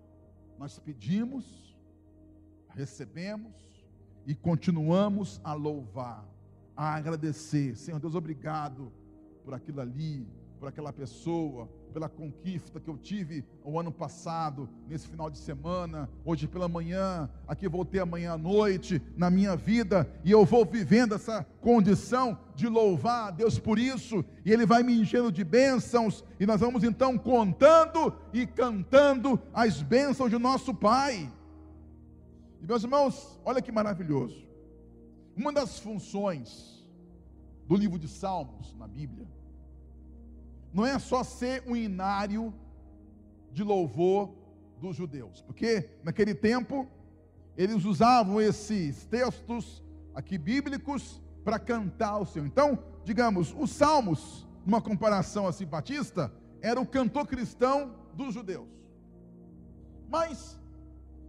nós 0.59 0.79
pedimos, 0.79 1.77
recebemos 2.71 3.55
e 4.27 4.35
continuamos 4.35 5.41
a 5.45 5.55
louvar, 5.55 6.29
a 6.77 6.95
agradecer. 6.95 7.77
Senhor 7.77 8.01
Deus, 8.01 8.15
obrigado 8.15 8.93
por 9.45 9.55
aquilo 9.55 9.81
ali, 9.81 10.27
por 10.59 10.69
aquela 10.69 10.93
pessoa, 10.93 11.69
pela 11.93 12.09
conquista 12.09 12.81
que 12.81 12.89
eu 12.89 12.99
tive 12.99 13.45
o 13.65 13.79
ano 13.79 13.93
passado, 13.93 14.69
nesse 14.89 15.07
final 15.07 15.31
de 15.31 15.39
semana, 15.39 16.09
hoje 16.25 16.47
pela 16.47 16.69
manhã, 16.69 17.31
aqui 17.47 17.69
vou 17.69 17.85
ter 17.85 18.01
amanhã 18.01 18.33
à 18.33 18.39
noite, 18.39 19.01
na 19.17 19.31
minha 19.31 19.57
vida, 19.57 20.11
e 20.25 20.31
eu 20.31 20.45
vou 20.45 20.65
vivendo 20.65 21.15
essa 21.15 21.45
condição 21.61 22.39
de 22.55 22.67
louvar 22.67 23.29
a 23.29 23.31
Deus 23.31 23.59
por 23.59 23.79
isso, 23.79 24.25
e 24.45 24.53
Ele 24.53 24.67
vai 24.67 24.83
me 24.83 25.01
enchendo 25.01 25.31
de 25.31 25.45
bênçãos, 25.45 26.25
e 26.39 26.45
nós 26.45 26.61
vamos 26.61 26.83
então 26.83 27.17
contando 27.17 28.13
e 28.33 28.47
cantando 28.47 29.41
as 29.55 29.81
bênçãos 29.81 30.31
de 30.31 30.39
nosso 30.39 30.75
Pai. 30.75 31.31
E 32.61 32.67
meus 32.67 32.83
irmãos, 32.83 33.39
olha 33.45 33.63
que 33.63 33.71
maravilhoso. 33.71 34.47
Uma 35.37 35.53
das 35.53 35.79
funções 35.79 36.85
do 37.67 37.77
livro 37.77 37.99
de 37.99 38.09
Salmos 38.09 38.75
na 38.75 38.89
Bíblia 38.89 39.38
não 40.73 40.85
é 40.85 40.99
só 40.99 41.23
ser 41.23 41.63
um 41.67 41.77
inário 41.77 42.53
de 43.53 43.63
louvor 43.63 44.31
dos 44.81 44.97
judeus, 44.97 45.43
porque 45.43 45.91
naquele 46.05 46.35
tempo 46.35 46.87
eles 47.57 47.85
usavam 47.85 48.41
esses 48.41 49.05
textos 49.07 49.83
aqui 50.15 50.39
bíblicos 50.39 51.21
para 51.45 51.59
cantar 51.59 52.11
ao 52.11 52.27
Senhor. 52.27 52.47
Então, 52.47 52.79
digamos, 53.05 53.55
os 53.59 53.71
Salmos, 53.71 54.47
numa 54.65 54.81
comparação 54.81 55.47
assim 55.47 55.67
batista, 55.67 56.33
era 56.61 56.81
o 56.81 56.87
cantor 56.87 57.27
cristão 57.27 57.95
dos 58.15 58.35
judeus. 58.35 58.69
Mas 60.09 60.59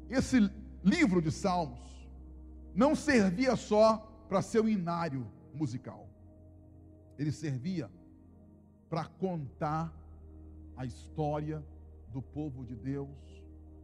esse 0.09 0.51
livro 0.83 1.21
de 1.21 1.31
Salmos 1.31 1.79
não 2.75 2.95
servia 2.95 3.55
só 3.55 3.97
para 4.27 4.41
ser 4.41 4.61
um 4.61 4.69
inário 4.69 5.25
musical. 5.53 6.07
Ele 7.17 7.31
servia 7.31 7.89
para 8.89 9.05
contar 9.05 9.93
a 10.75 10.85
história 10.85 11.63
do 12.11 12.21
povo 12.21 12.65
de 12.65 12.75
Deus 12.75 13.09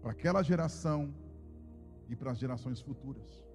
para 0.01 0.11
aquela 0.11 0.41
geração 0.43 1.13
e 2.09 2.15
para 2.15 2.31
as 2.31 2.37
gerações 2.37 2.79
futuras. 2.79 3.45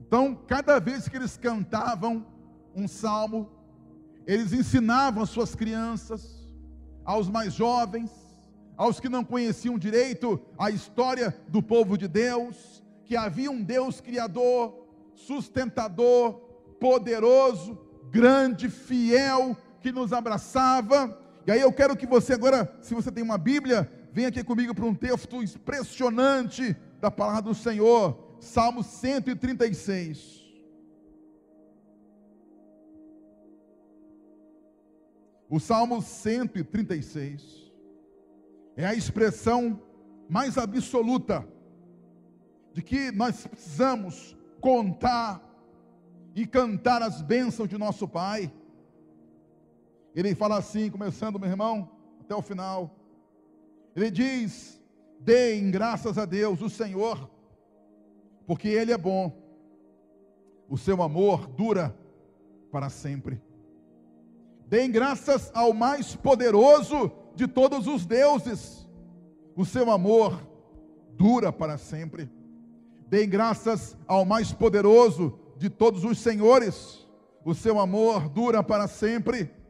Então, 0.00 0.34
cada 0.34 0.78
vez 0.78 1.08
que 1.08 1.16
eles 1.16 1.36
cantavam 1.36 2.26
um 2.74 2.86
salmo, 2.86 3.50
eles 4.26 4.52
ensinavam 4.52 5.22
às 5.22 5.30
suas 5.30 5.54
crianças, 5.54 6.46
aos 7.04 7.28
mais 7.28 7.52
jovens, 7.54 8.10
aos 8.76 9.00
que 9.00 9.08
não 9.08 9.24
conheciam 9.24 9.78
direito 9.78 10.40
a 10.58 10.70
história 10.70 11.36
do 11.48 11.62
povo 11.62 11.96
de 11.96 12.08
Deus, 12.08 12.82
que 13.04 13.16
havia 13.16 13.50
um 13.50 13.62
Deus 13.62 14.00
criador, 14.00 14.86
sustentador, 15.14 16.34
poderoso, 16.80 17.78
grande, 18.10 18.68
fiel, 18.68 19.56
que 19.82 19.92
nos 19.92 20.12
abraçava. 20.12 21.18
E 21.46 21.50
aí 21.50 21.60
eu 21.60 21.72
quero 21.72 21.96
que 21.96 22.06
você 22.06 22.32
agora, 22.34 22.72
se 22.80 22.94
você 22.94 23.10
tem 23.10 23.22
uma 23.22 23.36
Bíblia, 23.36 23.90
venha 24.12 24.28
aqui 24.28 24.44
comigo 24.44 24.74
para 24.74 24.84
um 24.84 24.94
texto 24.94 25.42
impressionante 25.42 26.76
da 27.00 27.10
palavra 27.10 27.42
do 27.42 27.54
Senhor, 27.54 28.36
Salmo 28.40 28.82
136. 28.82 30.40
O 35.50 35.60
Salmo 35.60 36.00
136 36.00 37.70
é 38.74 38.86
a 38.86 38.94
expressão 38.94 39.82
mais 40.28 40.56
absoluta 40.56 41.46
de 42.72 42.80
que 42.80 43.10
nós 43.10 43.46
precisamos 43.46 44.34
contar 44.60 45.42
e 46.34 46.46
cantar 46.46 47.02
as 47.02 47.20
bênçãos 47.20 47.68
de 47.68 47.76
nosso 47.76 48.08
Pai. 48.08 48.50
Ele 50.14 50.34
fala 50.34 50.58
assim, 50.58 50.90
começando, 50.90 51.38
meu 51.38 51.48
irmão, 51.48 51.88
até 52.20 52.34
o 52.34 52.42
final. 52.42 52.94
Ele 53.96 54.10
diz: 54.10 54.80
Deem 55.18 55.70
graças 55.70 56.18
a 56.18 56.24
Deus, 56.24 56.60
o 56.60 56.68
Senhor, 56.68 57.30
porque 58.46 58.68
Ele 58.68 58.92
é 58.92 58.98
bom, 58.98 59.32
o 60.68 60.76
seu 60.76 61.02
amor 61.02 61.46
dura 61.46 61.96
para 62.70 62.88
sempre. 62.88 63.40
Deem 64.66 64.90
graças 64.90 65.50
ao 65.54 65.72
mais 65.72 66.16
poderoso 66.16 67.12
de 67.34 67.46
todos 67.46 67.86
os 67.86 68.06
deuses, 68.06 68.88
o 69.54 69.64
seu 69.64 69.90
amor 69.90 70.40
dura 71.12 71.52
para 71.52 71.76
sempre. 71.78 72.30
Deem 73.06 73.28
graças 73.28 73.96
ao 74.06 74.24
mais 74.24 74.52
poderoso 74.52 75.38
de 75.58 75.68
todos 75.68 76.04
os 76.04 76.18
senhores, 76.18 77.06
o 77.44 77.54
seu 77.54 77.78
amor 77.78 78.28
dura 78.28 78.62
para 78.62 78.88
sempre. 78.88 79.61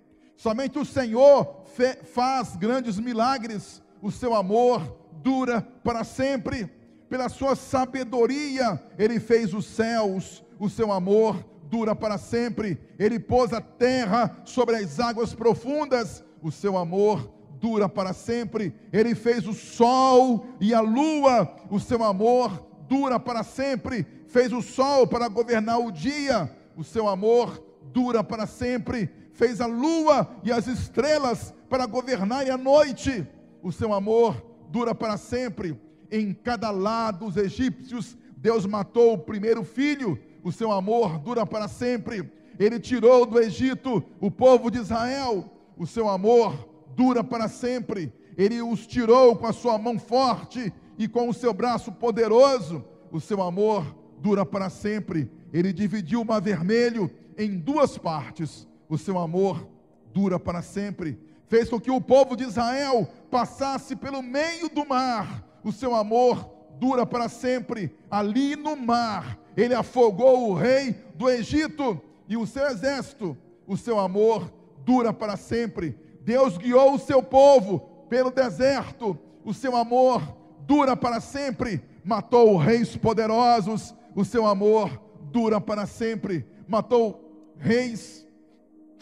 Somente 0.42 0.76
o 0.76 0.85
Senhor 0.85 1.62
faz 2.02 2.57
grandes 2.57 2.98
milagres, 2.98 3.81
o 4.02 4.11
seu 4.11 4.35
amor 4.35 4.98
dura 5.22 5.62
para 5.85 6.02
sempre. 6.02 6.68
Pela 7.09 7.28
sua 7.28 7.55
sabedoria, 7.55 8.83
ele 8.98 9.20
fez 9.20 9.55
os 9.55 9.64
céus, 9.64 10.42
o 10.59 10.68
seu 10.68 10.90
amor 10.90 11.37
dura 11.70 11.94
para 11.94 12.18
sempre. 12.18 12.76
Ele 12.98 13.20
pôs 13.20 13.52
a 13.52 13.61
terra 13.61 14.37
sobre 14.44 14.74
as 14.74 14.98
águas 14.98 15.33
profundas, 15.33 16.24
o 16.42 16.50
seu 16.50 16.76
amor 16.76 17.33
dura 17.61 17.88
para 17.88 18.12
sempre. 18.12 18.74
Ele 18.92 19.14
fez 19.14 19.46
o 19.46 19.52
sol 19.55 20.44
e 20.61 20.74
a 20.74 20.81
lua, 20.81 21.55
o 21.70 21.78
seu 21.78 22.02
amor 22.02 22.66
dura 22.88 23.20
para 23.20 23.44
sempre. 23.44 24.05
Fez 24.26 24.52
o 24.52 24.61
sol 24.61 25.07
para 25.07 25.28
governar 25.28 25.78
o 25.78 25.92
dia, 25.92 26.50
o 26.76 26.83
seu 26.83 27.07
amor 27.07 27.64
dura 27.92 28.24
para 28.24 28.44
sempre. 28.44 29.21
Fez 29.32 29.60
a 29.60 29.66
lua 29.66 30.28
e 30.44 30.52
as 30.52 30.66
estrelas 30.66 31.54
para 31.68 31.86
governar 31.86 32.48
a 32.50 32.56
noite, 32.56 33.26
o 33.62 33.72
seu 33.72 33.92
amor 33.92 34.44
dura 34.68 34.94
para 34.94 35.16
sempre. 35.16 35.78
Em 36.10 36.34
cada 36.34 36.70
lado 36.70 37.26
dos 37.26 37.36
egípcios, 37.36 38.16
Deus 38.36 38.66
matou 38.66 39.14
o 39.14 39.18
primeiro 39.18 39.64
filho, 39.64 40.18
o 40.42 40.52
seu 40.52 40.70
amor 40.70 41.18
dura 41.18 41.46
para 41.46 41.68
sempre. 41.68 42.30
Ele 42.58 42.78
tirou 42.78 43.24
do 43.24 43.38
Egito 43.38 44.04
o 44.20 44.30
povo 44.30 44.70
de 44.70 44.78
Israel, 44.78 45.50
o 45.76 45.86
seu 45.86 46.08
amor 46.08 46.68
dura 46.94 47.24
para 47.24 47.48
sempre. 47.48 48.12
Ele 48.36 48.60
os 48.60 48.86
tirou 48.86 49.36
com 49.36 49.46
a 49.46 49.52
sua 49.52 49.78
mão 49.78 49.98
forte 49.98 50.72
e 50.98 51.08
com 51.08 51.28
o 51.28 51.34
seu 51.34 51.52
braço 51.54 51.92
poderoso, 51.92 52.84
o 53.10 53.20
seu 53.20 53.42
amor 53.42 53.96
dura 54.18 54.44
para 54.44 54.68
sempre. 54.68 55.30
Ele 55.52 55.72
dividiu 55.72 56.20
o 56.20 56.24
mar 56.24 56.40
vermelho 56.40 57.10
em 57.36 57.58
duas 57.58 57.96
partes, 57.98 58.66
o 58.92 58.98
seu 58.98 59.18
amor 59.18 59.66
dura 60.12 60.38
para 60.38 60.61
sempre 60.61 61.18
fez 61.52 61.68
com 61.68 61.78
que 61.78 61.90
o 61.90 62.00
povo 62.00 62.35
de 62.35 62.44
Israel 62.44 63.07
passasse 63.31 63.94
pelo 63.94 64.22
meio 64.22 64.70
do 64.70 64.88
mar. 64.88 65.44
O 65.62 65.70
seu 65.70 65.94
amor 65.94 66.48
dura 66.81 67.05
para 67.05 67.28
sempre. 67.28 67.94
Ali 68.11 68.57
no 68.57 68.74
mar, 68.74 69.38
ele 69.55 69.74
afogou 69.74 70.48
o 70.48 70.55
rei 70.55 70.92
do 71.14 71.28
Egito 71.28 72.00
e 72.26 72.38
o 72.38 72.46
seu 72.46 72.66
exército. 72.68 73.37
O 73.66 73.76
seu 73.76 73.98
amor 73.98 74.50
dura 74.78 75.12
para 75.12 75.37
sempre. 75.37 75.94
Deus 76.22 76.57
guiou 76.57 76.94
o 76.94 76.98
seu 76.98 77.22
povo 77.22 77.81
pelo 78.09 78.31
deserto. 78.31 79.18
O 79.44 79.52
seu 79.52 79.76
amor 79.76 80.22
dura 80.61 80.96
para 80.96 81.20
sempre. 81.20 81.83
Matou 82.02 82.57
reis 82.57 82.96
poderosos. 82.96 83.94
O 84.16 84.24
seu 84.24 84.46
amor 84.46 84.98
dura 85.31 85.61
para 85.61 85.85
sempre. 85.85 86.46
Matou 86.66 87.55
reis 87.59 88.26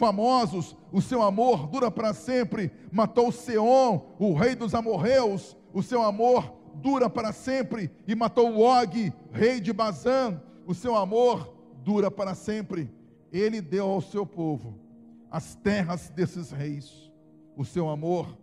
famosos, 0.01 0.75
o 0.91 0.99
seu 0.99 1.21
amor 1.21 1.67
dura 1.67 1.91
para 1.91 2.11
sempre. 2.11 2.71
Matou 2.91 3.31
Seom, 3.31 4.15
o 4.17 4.33
rei 4.33 4.55
dos 4.55 4.73
amorreus, 4.73 5.55
o 5.71 5.83
seu 5.83 6.01
amor 6.01 6.51
dura 6.73 7.07
para 7.07 7.31
sempre. 7.31 7.91
E 8.07 8.15
matou 8.15 8.57
Og, 8.57 9.13
rei 9.31 9.61
de 9.61 9.71
Bazã, 9.71 10.41
o 10.65 10.73
seu 10.73 10.95
amor 10.95 11.53
dura 11.83 12.09
para 12.09 12.33
sempre. 12.33 12.91
Ele 13.31 13.61
deu 13.61 13.87
ao 13.87 14.01
seu 14.01 14.25
povo 14.25 14.73
as 15.29 15.53
terras 15.53 16.09
desses 16.09 16.49
reis, 16.49 17.11
o 17.55 17.63
seu 17.63 17.87
amor 17.87 18.35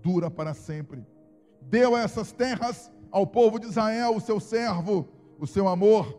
dura 0.00 0.30
para 0.30 0.54
sempre. 0.54 1.04
Deu 1.60 1.96
essas 1.96 2.30
terras 2.30 2.90
ao 3.10 3.26
povo 3.26 3.58
de 3.58 3.66
Israel, 3.66 4.14
o 4.14 4.20
seu 4.20 4.38
servo, 4.38 5.08
o 5.40 5.46
seu 5.46 5.66
amor 5.66 6.16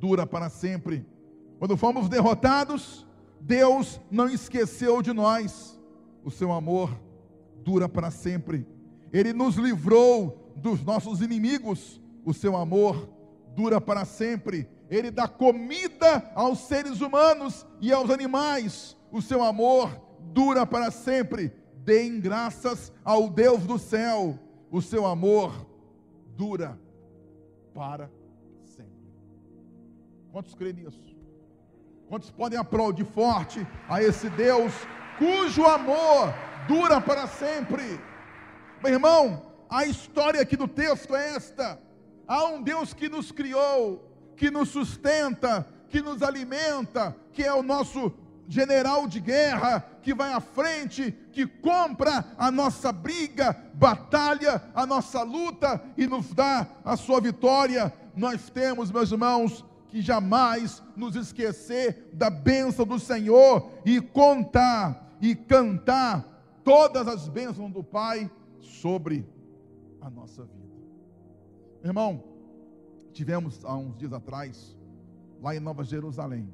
dura 0.00 0.26
para 0.26 0.48
sempre. 0.48 1.06
Quando 1.60 1.76
fomos 1.76 2.08
derrotados, 2.08 3.03
Deus 3.44 4.00
não 4.10 4.26
esqueceu 4.26 5.02
de 5.02 5.12
nós. 5.12 5.78
O 6.24 6.30
seu 6.30 6.50
amor 6.50 6.98
dura 7.62 7.86
para 7.86 8.10
sempre. 8.10 8.66
Ele 9.12 9.34
nos 9.34 9.56
livrou 9.56 10.52
dos 10.56 10.82
nossos 10.82 11.20
inimigos. 11.20 12.00
O 12.24 12.32
seu 12.32 12.56
amor 12.56 13.06
dura 13.54 13.82
para 13.82 14.06
sempre. 14.06 14.66
Ele 14.88 15.10
dá 15.10 15.28
comida 15.28 16.30
aos 16.34 16.60
seres 16.60 17.02
humanos 17.02 17.66
e 17.82 17.92
aos 17.92 18.08
animais. 18.08 18.96
O 19.12 19.20
seu 19.20 19.42
amor 19.42 19.90
dura 20.32 20.66
para 20.66 20.90
sempre. 20.90 21.52
Deem 21.84 22.18
graças 22.18 22.90
ao 23.04 23.28
Deus 23.28 23.66
do 23.66 23.78
céu. 23.78 24.38
O 24.70 24.80
seu 24.80 25.04
amor 25.04 25.68
dura 26.34 26.80
para 27.74 28.10
sempre. 28.64 29.12
Quantos 30.32 30.54
creem 30.54 30.72
nisso? 30.76 31.13
Quantos 32.08 32.30
podem 32.30 32.58
aplaudir 32.58 33.04
forte 33.04 33.66
a 33.88 34.02
esse 34.02 34.28
Deus 34.30 34.72
cujo 35.18 35.64
amor 35.64 36.34
dura 36.68 37.00
para 37.00 37.26
sempre? 37.26 38.00
Meu 38.82 38.92
irmão, 38.92 39.46
a 39.70 39.86
história 39.86 40.40
aqui 40.40 40.56
do 40.56 40.68
texto 40.68 41.16
é 41.16 41.34
esta: 41.34 41.78
há 42.28 42.44
um 42.46 42.62
Deus 42.62 42.92
que 42.92 43.08
nos 43.08 43.32
criou, 43.32 44.06
que 44.36 44.50
nos 44.50 44.68
sustenta, 44.68 45.66
que 45.88 46.02
nos 46.02 46.22
alimenta, 46.22 47.16
que 47.32 47.42
é 47.42 47.52
o 47.52 47.62
nosso 47.62 48.12
general 48.46 49.06
de 49.08 49.20
guerra, 49.20 49.82
que 50.02 50.12
vai 50.12 50.32
à 50.32 50.40
frente, 50.40 51.12
que 51.32 51.46
compra 51.46 52.24
a 52.36 52.50
nossa 52.50 52.92
briga, 52.92 53.56
batalha, 53.72 54.62
a 54.74 54.84
nossa 54.86 55.22
luta 55.22 55.82
e 55.96 56.06
nos 56.06 56.32
dá 56.34 56.66
a 56.84 56.96
sua 56.96 57.20
vitória. 57.20 57.92
Nós 58.14 58.50
temos, 58.50 58.90
meus 58.90 59.10
irmãos, 59.10 59.64
que 59.94 60.02
jamais 60.02 60.82
nos 60.96 61.14
esquecer 61.14 62.10
da 62.12 62.28
bênção 62.28 62.84
do 62.84 62.98
Senhor 62.98 63.70
e 63.86 64.00
contar 64.00 65.16
e 65.20 65.36
cantar 65.36 66.58
todas 66.64 67.06
as 67.06 67.28
bênçãos 67.28 67.70
do 67.70 67.84
Pai 67.84 68.28
sobre 68.58 69.24
a 70.00 70.10
nossa 70.10 70.42
vida. 70.42 70.82
Irmão, 71.84 72.24
tivemos 73.12 73.64
há 73.64 73.76
uns 73.76 73.96
dias 73.96 74.12
atrás, 74.12 74.76
lá 75.40 75.54
em 75.54 75.60
Nova 75.60 75.84
Jerusalém, 75.84 76.52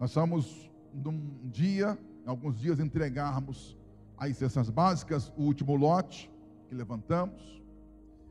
nós 0.00 0.12
fomos 0.12 0.68
num 0.92 1.38
dia, 1.44 1.96
alguns 2.26 2.58
dias, 2.58 2.80
entregarmos 2.80 3.78
as 4.16 4.36
cestas 4.36 4.68
básicas, 4.68 5.32
o 5.36 5.42
último 5.42 5.76
lote 5.76 6.28
que 6.68 6.74
levantamos, 6.74 7.62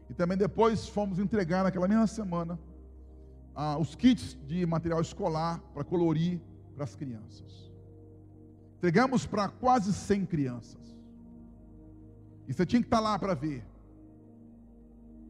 e 0.10 0.14
também 0.14 0.38
depois 0.38 0.90
fomos 0.90 1.18
entregar 1.18 1.64
naquela 1.64 1.88
mesma 1.88 2.08
semana 2.08 2.60
ah, 3.60 3.76
os 3.76 3.96
kits 3.96 4.38
de 4.46 4.64
material 4.68 5.02
escolar 5.02 5.60
para 5.74 5.84
colorir 5.84 6.40
para 6.76 6.84
as 6.84 6.96
crianças. 6.96 7.74
Entregamos 8.78 9.26
para 9.26 9.50
quase 9.50 9.92
100 9.92 10.28
crianças. 10.28 10.96
E 12.48 12.54
você 12.54 12.68
tinha 12.68 12.80
que 12.80 12.86
estar 12.86 12.98
tá 12.98 13.04
lá 13.04 13.18
para 13.18 13.34
ver. 13.34 13.66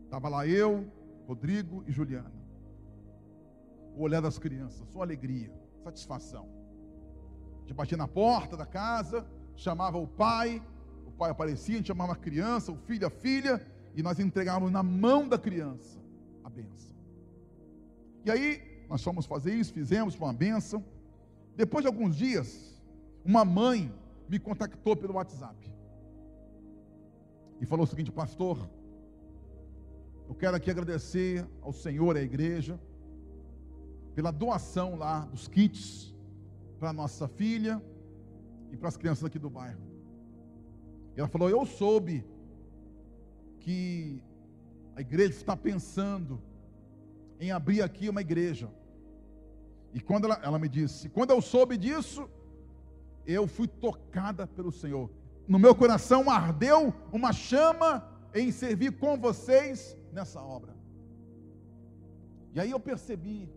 Estava 0.04 0.28
lá 0.28 0.46
eu, 0.46 0.92
Rodrigo 1.26 1.86
e 1.88 1.92
Juliana. 1.94 2.34
O 3.96 4.02
olhar 4.02 4.22
das 4.22 4.38
crianças, 4.38 4.86
sua 4.90 5.06
alegria, 5.06 5.50
satisfação. 5.82 6.50
A 7.56 7.60
gente 7.62 7.74
batia 7.74 7.98
na 7.98 8.10
porta 8.10 8.58
da 8.58 8.66
casa, 8.66 9.26
chamava 9.56 9.98
o 9.98 10.06
pai, 10.06 10.62
o 11.06 11.12
pai 11.12 11.32
aparecia, 11.32 11.76
a 11.76 11.78
gente 11.78 11.88
chamava 11.88 12.12
a 12.12 12.18
criança, 12.18 12.74
o 12.74 12.78
filho, 12.78 13.08
a 13.08 13.10
filha, 13.10 13.66
e 13.96 14.04
nós 14.04 14.20
entregávamos 14.20 14.70
na 14.70 14.84
mão 14.84 15.30
da 15.30 15.40
criança 15.40 15.98
a 16.44 16.50
benção. 16.50 16.97
E 18.28 18.30
aí, 18.30 18.62
nós 18.90 19.02
fomos 19.02 19.26
fazer 19.26 19.54
isso, 19.54 19.72
fizemos, 19.72 20.14
foi 20.14 20.28
uma 20.28 20.34
benção. 20.34 20.84
Depois 21.56 21.82
de 21.82 21.88
alguns 21.88 22.14
dias, 22.14 22.78
uma 23.24 23.46
mãe 23.46 23.90
me 24.28 24.38
contactou 24.38 24.98
pelo 24.98 25.14
WhatsApp. 25.14 25.56
E 27.62 27.66
falou 27.66 27.86
o 27.86 27.88
seguinte, 27.88 28.12
pastor, 28.12 28.70
eu 30.28 30.36
quero 30.36 30.58
aqui 30.58 30.70
agradecer 30.70 31.48
ao 31.62 31.72
Senhor 31.72 32.18
e 32.18 32.20
à 32.20 32.22
igreja 32.22 32.78
pela 34.14 34.30
doação 34.30 34.98
lá 34.98 35.22
dos 35.22 35.48
kits 35.48 36.14
para 36.82 36.92
nossa 36.92 37.30
filha 37.30 37.82
e 38.74 38.76
para 38.76 38.90
as 38.90 38.98
crianças 38.98 39.24
aqui 39.24 39.40
do 39.40 39.50
bairro. 39.50 39.80
Ela 41.16 41.30
falou: 41.30 41.50
Eu 41.50 41.66
soube 41.66 42.26
que 43.62 44.22
a 44.98 45.00
igreja 45.00 45.30
está 45.30 45.56
pensando 45.56 46.42
em 47.40 47.52
abrir 47.52 47.82
aqui 47.82 48.10
uma 48.10 48.22
igreja. 48.22 48.70
E 49.94 50.00
quando 50.00 50.26
ela, 50.26 50.40
ela 50.44 50.60
me 50.60 50.70
disse, 50.70 51.10
quando 51.10 51.32
eu 51.32 51.42
soube 51.42 51.78
disso, 51.78 52.30
eu 53.26 53.48
fui 53.48 53.68
tocada 53.68 54.48
pelo 54.48 54.72
Senhor. 54.72 55.10
No 55.48 55.58
meu 55.58 55.74
coração 55.76 56.30
ardeu 56.30 56.94
uma 57.12 57.32
chama 57.32 58.08
em 58.34 58.52
servir 58.52 58.98
com 58.98 59.18
vocês 59.18 59.98
nessa 60.12 60.42
obra. 60.42 60.76
E 62.54 62.60
aí 62.60 62.72
eu 62.72 62.80
percebi 62.80 63.50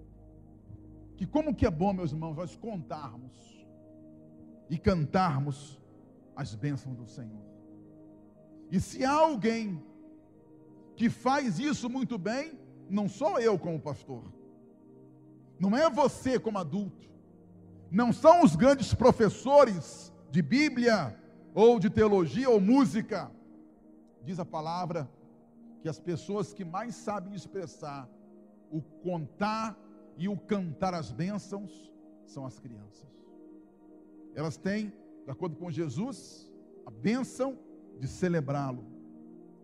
que 1.16 1.26
como 1.26 1.54
que 1.54 1.66
é 1.66 1.70
bom, 1.70 1.92
meus 1.92 2.12
irmãos, 2.12 2.36
nós 2.36 2.56
contarmos 2.56 3.32
e 4.68 4.78
cantarmos 4.78 5.80
as 6.34 6.54
bênçãos 6.54 6.96
do 6.96 7.06
Senhor. 7.06 7.44
E 8.70 8.80
se 8.80 9.04
há 9.04 9.12
alguém 9.12 9.82
que 10.96 11.10
faz 11.10 11.58
isso 11.58 11.90
muito 11.90 12.16
bem, 12.16 12.58
não 12.90 13.08
sou 13.08 13.38
eu 13.38 13.58
como 13.58 13.80
pastor. 13.80 14.22
Não 15.58 15.76
é 15.76 15.88
você 15.88 16.38
como 16.38 16.58
adulto. 16.58 17.08
Não 17.90 18.12
são 18.12 18.42
os 18.42 18.56
grandes 18.56 18.94
professores 18.94 20.12
de 20.30 20.42
Bíblia 20.42 21.18
ou 21.54 21.78
de 21.78 21.90
teologia 21.90 22.48
ou 22.48 22.60
música. 22.60 23.30
Diz 24.22 24.38
a 24.38 24.44
palavra 24.44 25.10
que 25.82 25.88
as 25.88 25.98
pessoas 25.98 26.52
que 26.52 26.64
mais 26.64 26.94
sabem 26.94 27.34
expressar 27.34 28.08
o 28.70 28.80
contar 28.80 29.76
e 30.16 30.28
o 30.28 30.36
cantar 30.36 30.94
as 30.94 31.10
bênçãos 31.10 31.92
são 32.26 32.46
as 32.46 32.58
crianças. 32.58 33.08
Elas 34.34 34.56
têm, 34.56 34.92
de 35.24 35.30
acordo 35.30 35.56
com 35.56 35.70
Jesus, 35.70 36.50
a 36.86 36.90
bênção 36.90 37.58
de 37.98 38.06
celebrá-lo, 38.06 38.84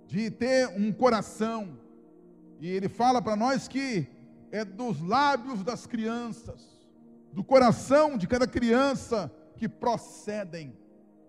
de 0.06 0.30
ter 0.30 0.68
um 0.68 0.92
coração. 0.92 1.78
E 2.58 2.68
ele 2.68 2.88
fala 2.88 3.20
para 3.20 3.36
nós 3.36 3.68
que 3.68 4.06
é 4.50 4.64
dos 4.64 5.00
lábios 5.00 5.62
das 5.62 5.86
crianças, 5.86 6.78
do 7.32 7.44
coração 7.44 8.16
de 8.16 8.26
cada 8.26 8.46
criança 8.46 9.30
que 9.56 9.68
procedem 9.68 10.76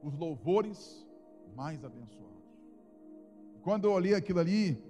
os 0.01 0.17
louvores 0.17 1.05
mais 1.55 1.83
abençoados. 1.83 2.27
Quando 3.61 3.85
eu 3.85 3.91
olhei 3.91 4.13
aquilo 4.13 4.39
ali, 4.39 4.81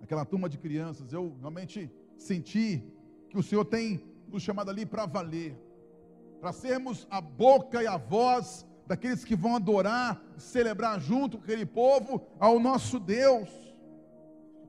aquela 0.00 0.24
turma 0.24 0.48
de 0.48 0.56
crianças, 0.56 1.12
eu 1.12 1.36
realmente 1.40 1.90
senti 2.16 2.82
que 3.28 3.36
o 3.36 3.42
Senhor 3.42 3.64
tem 3.64 4.02
nos 4.28 4.42
chamado 4.42 4.70
ali 4.70 4.86
para 4.86 5.04
valer, 5.04 5.56
para 6.40 6.52
sermos 6.52 7.06
a 7.10 7.20
boca 7.20 7.82
e 7.82 7.86
a 7.86 7.96
voz 7.96 8.66
daqueles 8.86 9.24
que 9.24 9.36
vão 9.36 9.56
adorar, 9.56 10.22
celebrar 10.38 10.98
junto 10.98 11.36
com 11.36 11.44
aquele 11.44 11.66
povo 11.66 12.26
ao 12.38 12.58
nosso 12.58 12.98
Deus. 12.98 13.67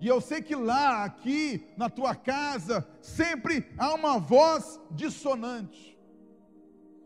E 0.01 0.07
eu 0.07 0.21
sei 0.21 0.41
que 0.41 0.55
lá, 0.55 1.03
aqui, 1.03 1.65
na 1.75 1.89
tua 1.89 2.15
casa, 2.15 2.87
sempre 3.01 3.67
há 3.77 3.93
uma 3.93 4.17
voz 4.17 4.79
dissonante. 4.91 5.97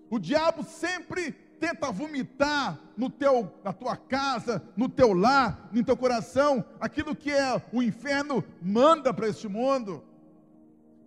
O 0.09 0.19
diabo 0.19 0.63
sempre 0.63 1.31
tenta 1.59 1.91
vomitar 1.91 2.79
no 2.95 3.09
teu, 3.09 3.51
na 3.63 3.73
tua 3.73 3.95
casa, 3.97 4.61
no 4.75 4.87
teu 4.87 5.13
lar, 5.13 5.69
no 5.71 5.83
teu 5.83 5.97
coração, 5.97 6.63
aquilo 6.79 7.15
que 7.15 7.31
é 7.31 7.59
o 7.71 7.81
inferno 7.81 8.43
manda 8.61 9.13
para 9.13 9.27
este 9.27 9.47
mundo. 9.47 10.03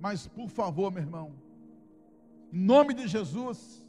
Mas 0.01 0.27
por 0.27 0.49
favor, 0.49 0.91
meu 0.91 1.03
irmão, 1.03 1.35
em 2.53 2.59
nome 2.59 2.95
de 2.95 3.07
Jesus, 3.07 3.87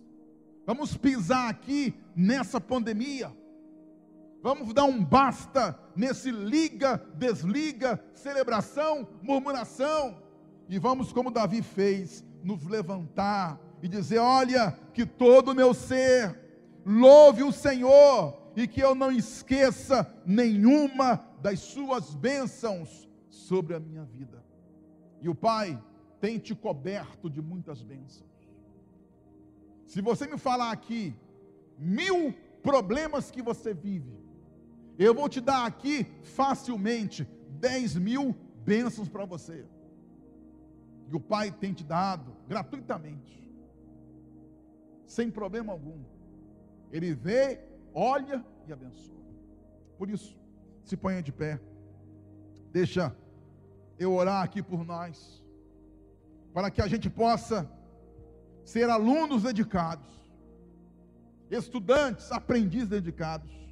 vamos 0.66 0.96
pisar 0.96 1.50
aqui 1.50 1.96
nessa 2.16 2.62
pandemia. 2.62 3.32
Vamos 4.42 4.74
dar 4.74 4.86
um 4.86 5.04
basta 5.04 5.78
nesse 5.96 6.32
liga, 6.32 7.04
desliga, 7.16 8.04
celebração, 8.14 9.08
murmuração. 9.22 10.22
E 10.70 10.78
vamos, 10.78 11.12
como 11.12 11.32
Davi 11.32 11.62
fez, 11.62 12.24
nos 12.44 12.66
levantar 12.66 13.60
e 13.82 13.88
dizer: 13.88 14.20
Olha, 14.20 14.78
que 14.94 15.06
todo 15.06 15.50
o 15.50 15.56
meu 15.56 15.74
ser 15.74 16.40
louve 16.86 17.44
o 17.44 17.52
Senhor 17.52 18.52
e 18.56 18.68
que 18.68 18.82
eu 18.82 18.96
não 18.96 19.12
esqueça 19.12 20.12
nenhuma 20.26 21.24
das 21.42 21.60
suas 21.60 22.14
bênçãos 22.16 23.08
sobre 23.30 23.76
a 23.76 23.80
minha 23.80 24.04
vida. 24.04 24.44
E 25.22 25.30
o 25.30 25.36
Pai 25.36 25.82
tem 26.20 26.40
te 26.40 26.56
coberto 26.56 27.30
de 27.30 27.42
muitas 27.42 27.82
bênçãos. 27.82 28.28
Se 29.86 30.02
você 30.02 30.28
me 30.28 30.38
falar 30.38 30.72
aqui 30.72 31.16
mil 31.78 32.34
problemas 32.62 33.32
que 33.32 33.42
você 33.42 33.74
vive, 33.74 34.27
eu 35.06 35.14
vou 35.14 35.30
te 35.30 35.40
dar 35.40 35.66
aqui 35.66 36.06
facilmente 36.24 37.28
10 37.60 37.98
mil 37.98 38.36
bênçãos 38.66 39.08
para 39.08 39.26
você. 39.26 39.66
E 41.10 41.16
o 41.16 41.20
Pai 41.20 41.52
tem 41.52 41.74
te 41.74 41.84
dado 41.84 42.36
gratuitamente, 42.48 43.48
sem 45.06 45.30
problema 45.32 45.72
algum. 45.72 46.04
Ele 46.92 47.14
vê, 47.14 47.62
olha 47.94 48.44
e 48.68 48.74
abençoa. 48.74 49.16
Por 49.98 50.10
isso, 50.10 50.38
se 50.84 50.98
ponha 50.98 51.22
de 51.22 51.32
pé. 51.32 51.60
Deixa 52.72 53.16
eu 53.98 54.14
orar 54.14 54.44
aqui 54.44 54.62
por 54.62 54.86
nós 54.86 55.44
para 56.54 56.72
que 56.72 56.82
a 56.82 56.88
gente 56.88 57.10
possa 57.10 57.70
ser 58.66 58.90
alunos 58.90 59.44
dedicados, 59.44 60.08
estudantes, 61.50 62.32
aprendizes 62.32 62.90
dedicados 62.90 63.67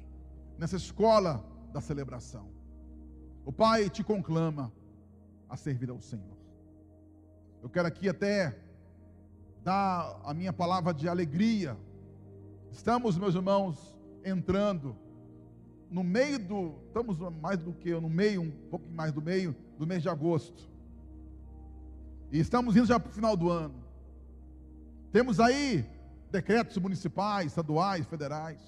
nessa 0.58 0.76
escola 0.76 1.44
da 1.72 1.80
celebração. 1.80 2.48
O 3.44 3.52
Pai 3.52 3.88
te 3.88 4.02
conclama 4.02 4.72
a 5.48 5.56
servir 5.56 5.90
ao 5.90 6.00
Senhor. 6.00 6.36
Eu 7.62 7.68
quero 7.68 7.86
aqui 7.88 8.08
até 8.08 8.58
dar 9.62 10.20
a 10.24 10.32
minha 10.34 10.52
palavra 10.52 10.92
de 10.92 11.08
alegria. 11.08 11.76
Estamos, 12.70 13.18
meus 13.18 13.34
irmãos, 13.34 13.96
entrando 14.24 14.96
no 15.90 16.02
meio 16.02 16.38
do, 16.38 16.74
estamos 16.86 17.18
mais 17.40 17.58
do 17.58 17.72
que 17.72 17.92
no 17.94 18.08
meio, 18.08 18.42
um 18.42 18.50
pouco 18.70 18.88
mais 18.90 19.12
do 19.12 19.22
meio 19.22 19.54
do 19.78 19.86
mês 19.86 20.02
de 20.02 20.08
agosto. 20.08 20.68
E 22.32 22.40
estamos 22.40 22.76
indo 22.76 22.86
já 22.86 22.98
para 22.98 23.10
o 23.10 23.12
final 23.12 23.36
do 23.36 23.50
ano. 23.50 23.74
Temos 25.12 25.38
aí 25.38 25.84
decretos 26.30 26.76
municipais, 26.78 27.46
estaduais, 27.46 28.06
federais. 28.06 28.60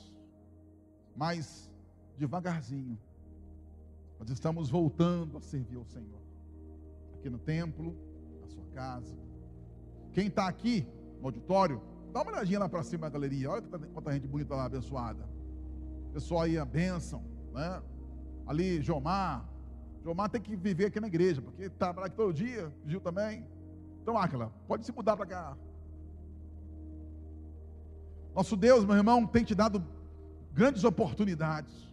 Mas 1.16 1.68
devagarzinho, 2.19 2.99
nós 4.19 4.29
estamos 4.31 4.69
voltando 4.69 5.39
a 5.39 5.41
servir 5.41 5.77
ao 5.77 5.85
Senhor. 5.85 6.21
Aqui 7.14 7.31
no 7.31 7.39
templo, 7.39 7.97
na 8.41 8.49
sua 8.49 8.64
casa. 8.75 9.16
Quem 10.12 10.27
está 10.27 10.49
aqui 10.49 10.87
no 11.21 11.27
auditório, 11.27 11.81
dá 12.12 12.23
uma 12.23 12.33
olhadinha 12.33 12.59
lá 12.59 12.69
para 12.69 12.83
cima 12.83 13.07
da 13.07 13.11
galeria. 13.11 13.51
Olha 13.51 13.62
quanta 13.62 14.12
gente 14.12 14.27
bonita 14.27 14.55
lá, 14.55 14.64
abençoada. 14.64 15.29
Pessoal 16.12 16.43
aí, 16.43 16.59
a 16.59 16.64
bênção. 16.64 17.23
Né? 17.53 17.83
Ali, 18.47 18.83
Jomar, 18.83 19.49
Jomar 20.03 20.29
tem 20.29 20.41
que 20.41 20.57
viver 20.57 20.87
aqui 20.87 21.01
na 21.01 21.07
igreja, 21.07 21.41
porque 21.41 21.64
está 21.64 21.91
aqui 21.91 22.16
todo 22.16 22.33
dia, 22.33 22.73
Gil 22.85 23.01
também. 23.01 23.47
Então, 24.03 24.16
Áquila, 24.16 24.53
pode 24.66 24.85
se 24.85 24.93
mudar 24.93 25.16
para 25.16 25.27
cá. 25.27 25.57
Nosso 28.35 28.57
Deus, 28.57 28.85
meu 28.85 28.97
irmão, 28.97 29.27
tem 29.27 29.45
te 29.45 29.55
dado 29.55 29.85
grandes 30.53 30.83
oportunidades 30.83 31.88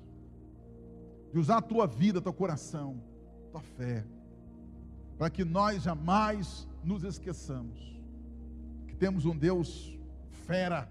de 1.36 1.40
usar 1.40 1.58
a 1.58 1.62
tua 1.62 1.86
vida, 1.86 2.22
teu 2.22 2.32
coração, 2.32 2.98
tua 3.52 3.60
fé, 3.60 4.06
para 5.18 5.30
que 5.30 5.44
nós 5.44 5.84
jamais 5.84 6.66
nos 6.82 7.04
esqueçamos 7.04 8.00
que 8.88 8.96
temos 8.96 9.26
um 9.26 9.38
Deus 9.38 10.00
fera, 10.48 10.90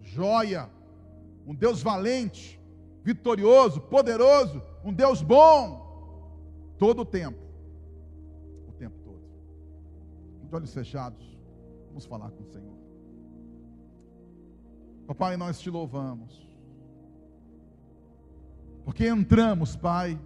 joia, 0.00 0.70
um 1.44 1.52
Deus 1.52 1.82
valente, 1.82 2.60
vitorioso, 3.02 3.80
poderoso, 3.80 4.62
um 4.84 4.92
Deus 4.92 5.20
bom, 5.20 6.30
todo 6.78 7.00
o 7.00 7.04
tempo. 7.04 7.42
O 8.68 8.72
tempo 8.74 8.96
todo. 9.00 9.20
De 10.48 10.54
olhos 10.54 10.72
fechados, 10.72 11.36
vamos 11.88 12.06
falar 12.06 12.30
com 12.30 12.44
o 12.44 12.46
Senhor. 12.46 12.78
Papai, 15.08 15.36
nós 15.36 15.58
te 15.58 15.68
louvamos. 15.68 16.51
Porque 18.84 19.06
entramos, 19.06 19.76
Pai, 19.76 20.20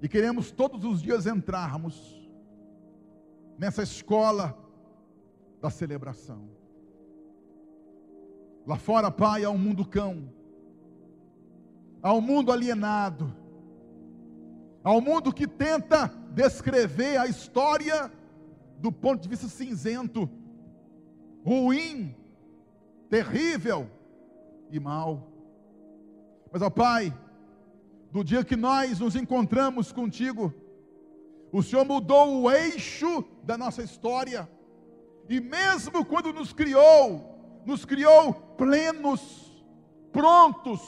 e 0.00 0.08
queremos 0.08 0.50
todos 0.50 0.84
os 0.84 1.00
dias 1.02 1.26
entrarmos 1.26 2.18
nessa 3.58 3.82
escola 3.82 4.56
da 5.60 5.70
celebração. 5.70 6.48
Lá 8.66 8.76
fora, 8.76 9.10
Pai, 9.10 9.44
há 9.44 9.50
um 9.50 9.58
mundo 9.58 9.84
cão, 9.86 10.32
há 12.02 12.12
um 12.12 12.20
mundo 12.20 12.52
alienado, 12.52 13.34
ao 14.84 15.00
mundo 15.00 15.32
que 15.32 15.46
tenta 15.46 16.08
descrever 16.32 17.16
a 17.18 17.26
história 17.26 18.12
do 18.78 18.92
ponto 18.92 19.22
de 19.22 19.28
vista 19.28 19.48
cinzento, 19.48 20.30
ruim, 21.44 22.14
terrível 23.08 23.90
e 24.70 24.78
mal. 24.78 25.32
Mas, 26.52 26.62
ó 26.62 26.70
Pai, 26.70 27.12
do 28.10 28.24
dia 28.24 28.44
que 28.44 28.56
nós 28.56 29.00
nos 29.00 29.14
encontramos 29.14 29.92
contigo, 29.92 30.52
o 31.52 31.62
Senhor 31.62 31.84
mudou 31.84 32.42
o 32.42 32.50
eixo 32.50 33.24
da 33.42 33.56
nossa 33.56 33.82
história, 33.82 34.48
E 35.30 35.40
mesmo 35.40 36.06
quando 36.06 36.32
nos 36.32 36.54
criou, 36.54 37.60
nos 37.66 37.84
criou 37.84 38.32
plenos, 38.32 39.62
prontos, 40.10 40.80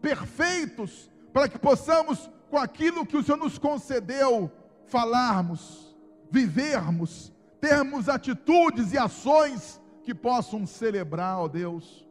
perfeitos, 0.00 1.10
para 1.32 1.48
que 1.48 1.58
possamos, 1.58 2.30
com 2.48 2.58
aquilo 2.58 3.04
que 3.04 3.16
o 3.16 3.22
Senhor 3.24 3.38
nos 3.38 3.58
concedeu, 3.58 4.48
falarmos, 4.86 5.96
vivermos, 6.30 7.32
termos 7.60 8.08
atitudes 8.08 8.92
e 8.92 8.98
ações 8.98 9.80
que 10.04 10.14
possam 10.14 10.64
celebrar, 10.64 11.40
ó 11.40 11.48
Deus, 11.48 12.06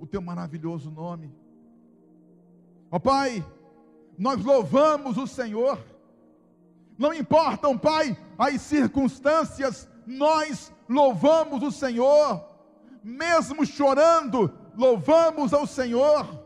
o 0.00 0.06
teu 0.06 0.20
maravilhoso 0.20 0.90
nome. 0.90 1.32
Ó 2.90 2.98
Pai, 2.98 3.44
nós 4.18 4.42
louvamos 4.44 5.16
o 5.16 5.26
Senhor. 5.26 5.78
Não 6.98 7.12
importam, 7.12 7.76
Pai, 7.76 8.16
as 8.38 8.60
circunstâncias, 8.62 9.88
nós 10.06 10.72
louvamos 10.88 11.62
o 11.62 11.70
Senhor. 11.70 12.44
Mesmo 13.02 13.64
chorando, 13.66 14.52
louvamos 14.76 15.52
ao 15.52 15.66
Senhor. 15.66 16.44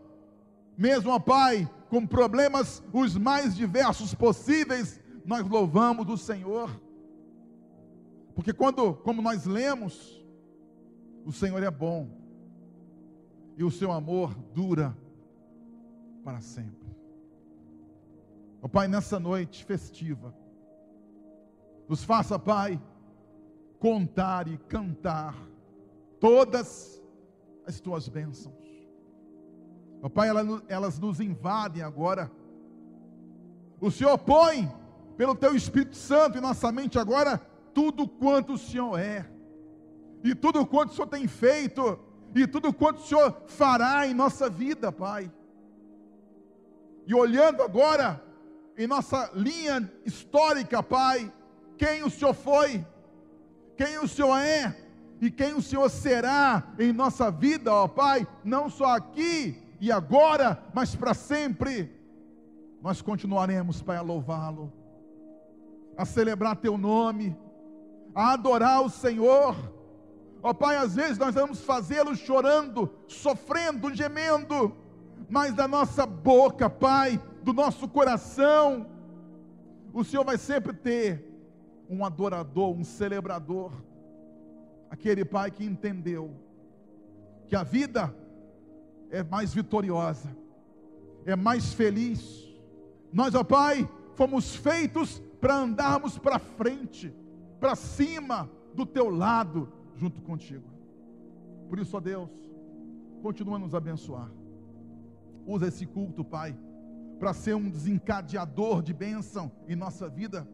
Mesmo, 0.76 1.18
Pai, 1.20 1.68
com 1.88 2.06
problemas 2.06 2.82
os 2.92 3.16
mais 3.16 3.54
diversos 3.54 4.14
possíveis, 4.14 5.00
nós 5.24 5.46
louvamos 5.48 6.08
o 6.08 6.16
Senhor. 6.16 6.70
Porque 8.34 8.52
quando, 8.52 8.94
como 8.94 9.20
nós 9.20 9.44
lemos, 9.44 10.24
o 11.24 11.32
Senhor 11.32 11.62
é 11.62 11.70
bom 11.70 12.08
e 13.56 13.64
o 13.64 13.70
seu 13.70 13.92
amor 13.92 14.34
dura 14.54 14.96
para 16.24 16.40
sempre. 16.40 16.79
Ó 18.62 18.68
Pai, 18.68 18.88
nessa 18.88 19.18
noite 19.18 19.64
festiva, 19.64 20.34
nos 21.88 22.04
faça, 22.04 22.38
Pai, 22.38 22.80
contar 23.78 24.46
e 24.48 24.58
cantar 24.58 25.34
todas 26.18 27.02
as 27.66 27.80
tuas 27.80 28.08
bênçãos. 28.08 28.54
Ó 30.02 30.08
Pai, 30.08 30.28
elas 30.68 30.98
nos 30.98 31.20
invadem 31.20 31.82
agora. 31.82 32.30
O 33.80 33.90
Senhor 33.90 34.16
põe, 34.18 34.70
pelo 35.16 35.34
Teu 35.34 35.56
Espírito 35.56 35.96
Santo 35.96 36.36
em 36.36 36.40
nossa 36.40 36.70
mente 36.70 36.98
agora, 36.98 37.38
tudo 37.72 38.06
quanto 38.06 38.54
o 38.54 38.58
Senhor 38.58 38.98
é, 38.98 39.26
e 40.22 40.34
tudo 40.34 40.66
quanto 40.66 40.90
o 40.90 40.94
Senhor 40.94 41.08
tem 41.08 41.26
feito, 41.26 41.98
e 42.34 42.46
tudo 42.46 42.72
quanto 42.72 42.98
o 42.98 43.06
Senhor 43.06 43.42
fará 43.46 44.06
em 44.06 44.12
nossa 44.12 44.50
vida, 44.50 44.92
Pai. 44.92 45.32
E 47.06 47.14
olhando 47.14 47.62
agora 47.62 48.22
em 48.80 48.86
nossa 48.86 49.30
linha 49.34 49.92
histórica, 50.06 50.82
Pai, 50.82 51.30
quem 51.76 52.02
o 52.02 52.08
Senhor 52.08 52.32
foi, 52.32 52.82
quem 53.76 53.98
o 53.98 54.08
Senhor 54.08 54.34
é 54.38 54.74
e 55.20 55.30
quem 55.30 55.52
o 55.52 55.60
Senhor 55.60 55.86
será 55.90 56.66
em 56.78 56.90
nossa 56.90 57.30
vida, 57.30 57.70
ó 57.70 57.86
Pai, 57.86 58.26
não 58.42 58.70
só 58.70 58.96
aqui 58.96 59.62
e 59.78 59.92
agora, 59.92 60.62
mas 60.72 60.96
para 60.96 61.12
sempre. 61.12 61.94
Nós 62.80 63.02
continuaremos, 63.02 63.82
Pai, 63.82 63.98
a 63.98 64.00
louvá-lo, 64.00 64.72
a 65.94 66.06
celebrar 66.06 66.56
Teu 66.56 66.78
nome, 66.78 67.36
a 68.14 68.32
adorar 68.32 68.80
o 68.80 68.88
Senhor. 68.88 69.54
Ó 70.42 70.54
Pai, 70.54 70.76
às 70.76 70.94
vezes 70.94 71.18
nós 71.18 71.34
vamos 71.34 71.60
fazê-lo 71.60 72.16
chorando, 72.16 72.90
sofrendo, 73.06 73.94
gemendo, 73.94 74.74
mas 75.28 75.52
da 75.52 75.68
nossa 75.68 76.06
boca, 76.06 76.70
Pai, 76.70 77.20
do 77.42 77.52
nosso 77.52 77.88
coração, 77.88 78.86
o 79.92 80.04
Senhor 80.04 80.24
vai 80.24 80.38
sempre 80.38 80.72
ter 80.72 81.26
um 81.88 82.04
adorador, 82.04 82.70
um 82.70 82.84
celebrador, 82.84 83.72
aquele 84.90 85.24
Pai 85.24 85.50
que 85.50 85.64
entendeu 85.64 86.34
que 87.46 87.56
a 87.56 87.62
vida 87.62 88.14
é 89.10 89.22
mais 89.22 89.52
vitoriosa, 89.52 90.34
é 91.24 91.34
mais 91.34 91.72
feliz. 91.72 92.48
Nós, 93.12 93.34
ó 93.34 93.42
Pai, 93.42 93.88
fomos 94.14 94.54
feitos 94.54 95.20
para 95.40 95.56
andarmos 95.56 96.16
para 96.16 96.38
frente, 96.38 97.12
para 97.58 97.74
cima, 97.74 98.48
do 98.74 98.86
teu 98.86 99.08
lado, 99.10 99.68
junto 99.96 100.22
contigo. 100.22 100.70
Por 101.68 101.78
isso, 101.78 101.96
ó 101.96 102.00
Deus, 102.00 102.30
continua 103.22 103.56
a 103.56 103.58
nos 103.58 103.74
abençoar. 103.74 104.30
Usa 105.46 105.66
esse 105.66 105.86
culto, 105.86 106.24
Pai, 106.24 106.56
para 107.20 107.34
ser 107.34 107.54
um 107.54 107.68
desencadeador 107.68 108.82
de 108.82 108.94
bênção 108.94 109.52
em 109.68 109.76
nossa 109.76 110.08
vida 110.08 110.48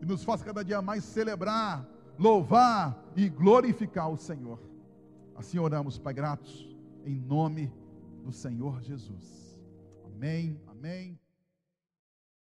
e 0.00 0.06
nos 0.06 0.22
faça 0.22 0.44
cada 0.44 0.64
dia 0.64 0.80
mais 0.80 1.02
celebrar, 1.02 1.84
louvar 2.16 2.96
e 3.16 3.28
glorificar 3.28 4.08
o 4.08 4.16
Senhor. 4.16 4.60
Assim 5.34 5.58
oramos, 5.58 5.98
Pai, 5.98 6.14
gratos, 6.14 6.72
em 7.04 7.18
nome 7.18 7.72
do 8.22 8.30
Senhor 8.30 8.80
Jesus. 8.80 9.60
Amém, 10.06 10.56
amém. 10.68 11.23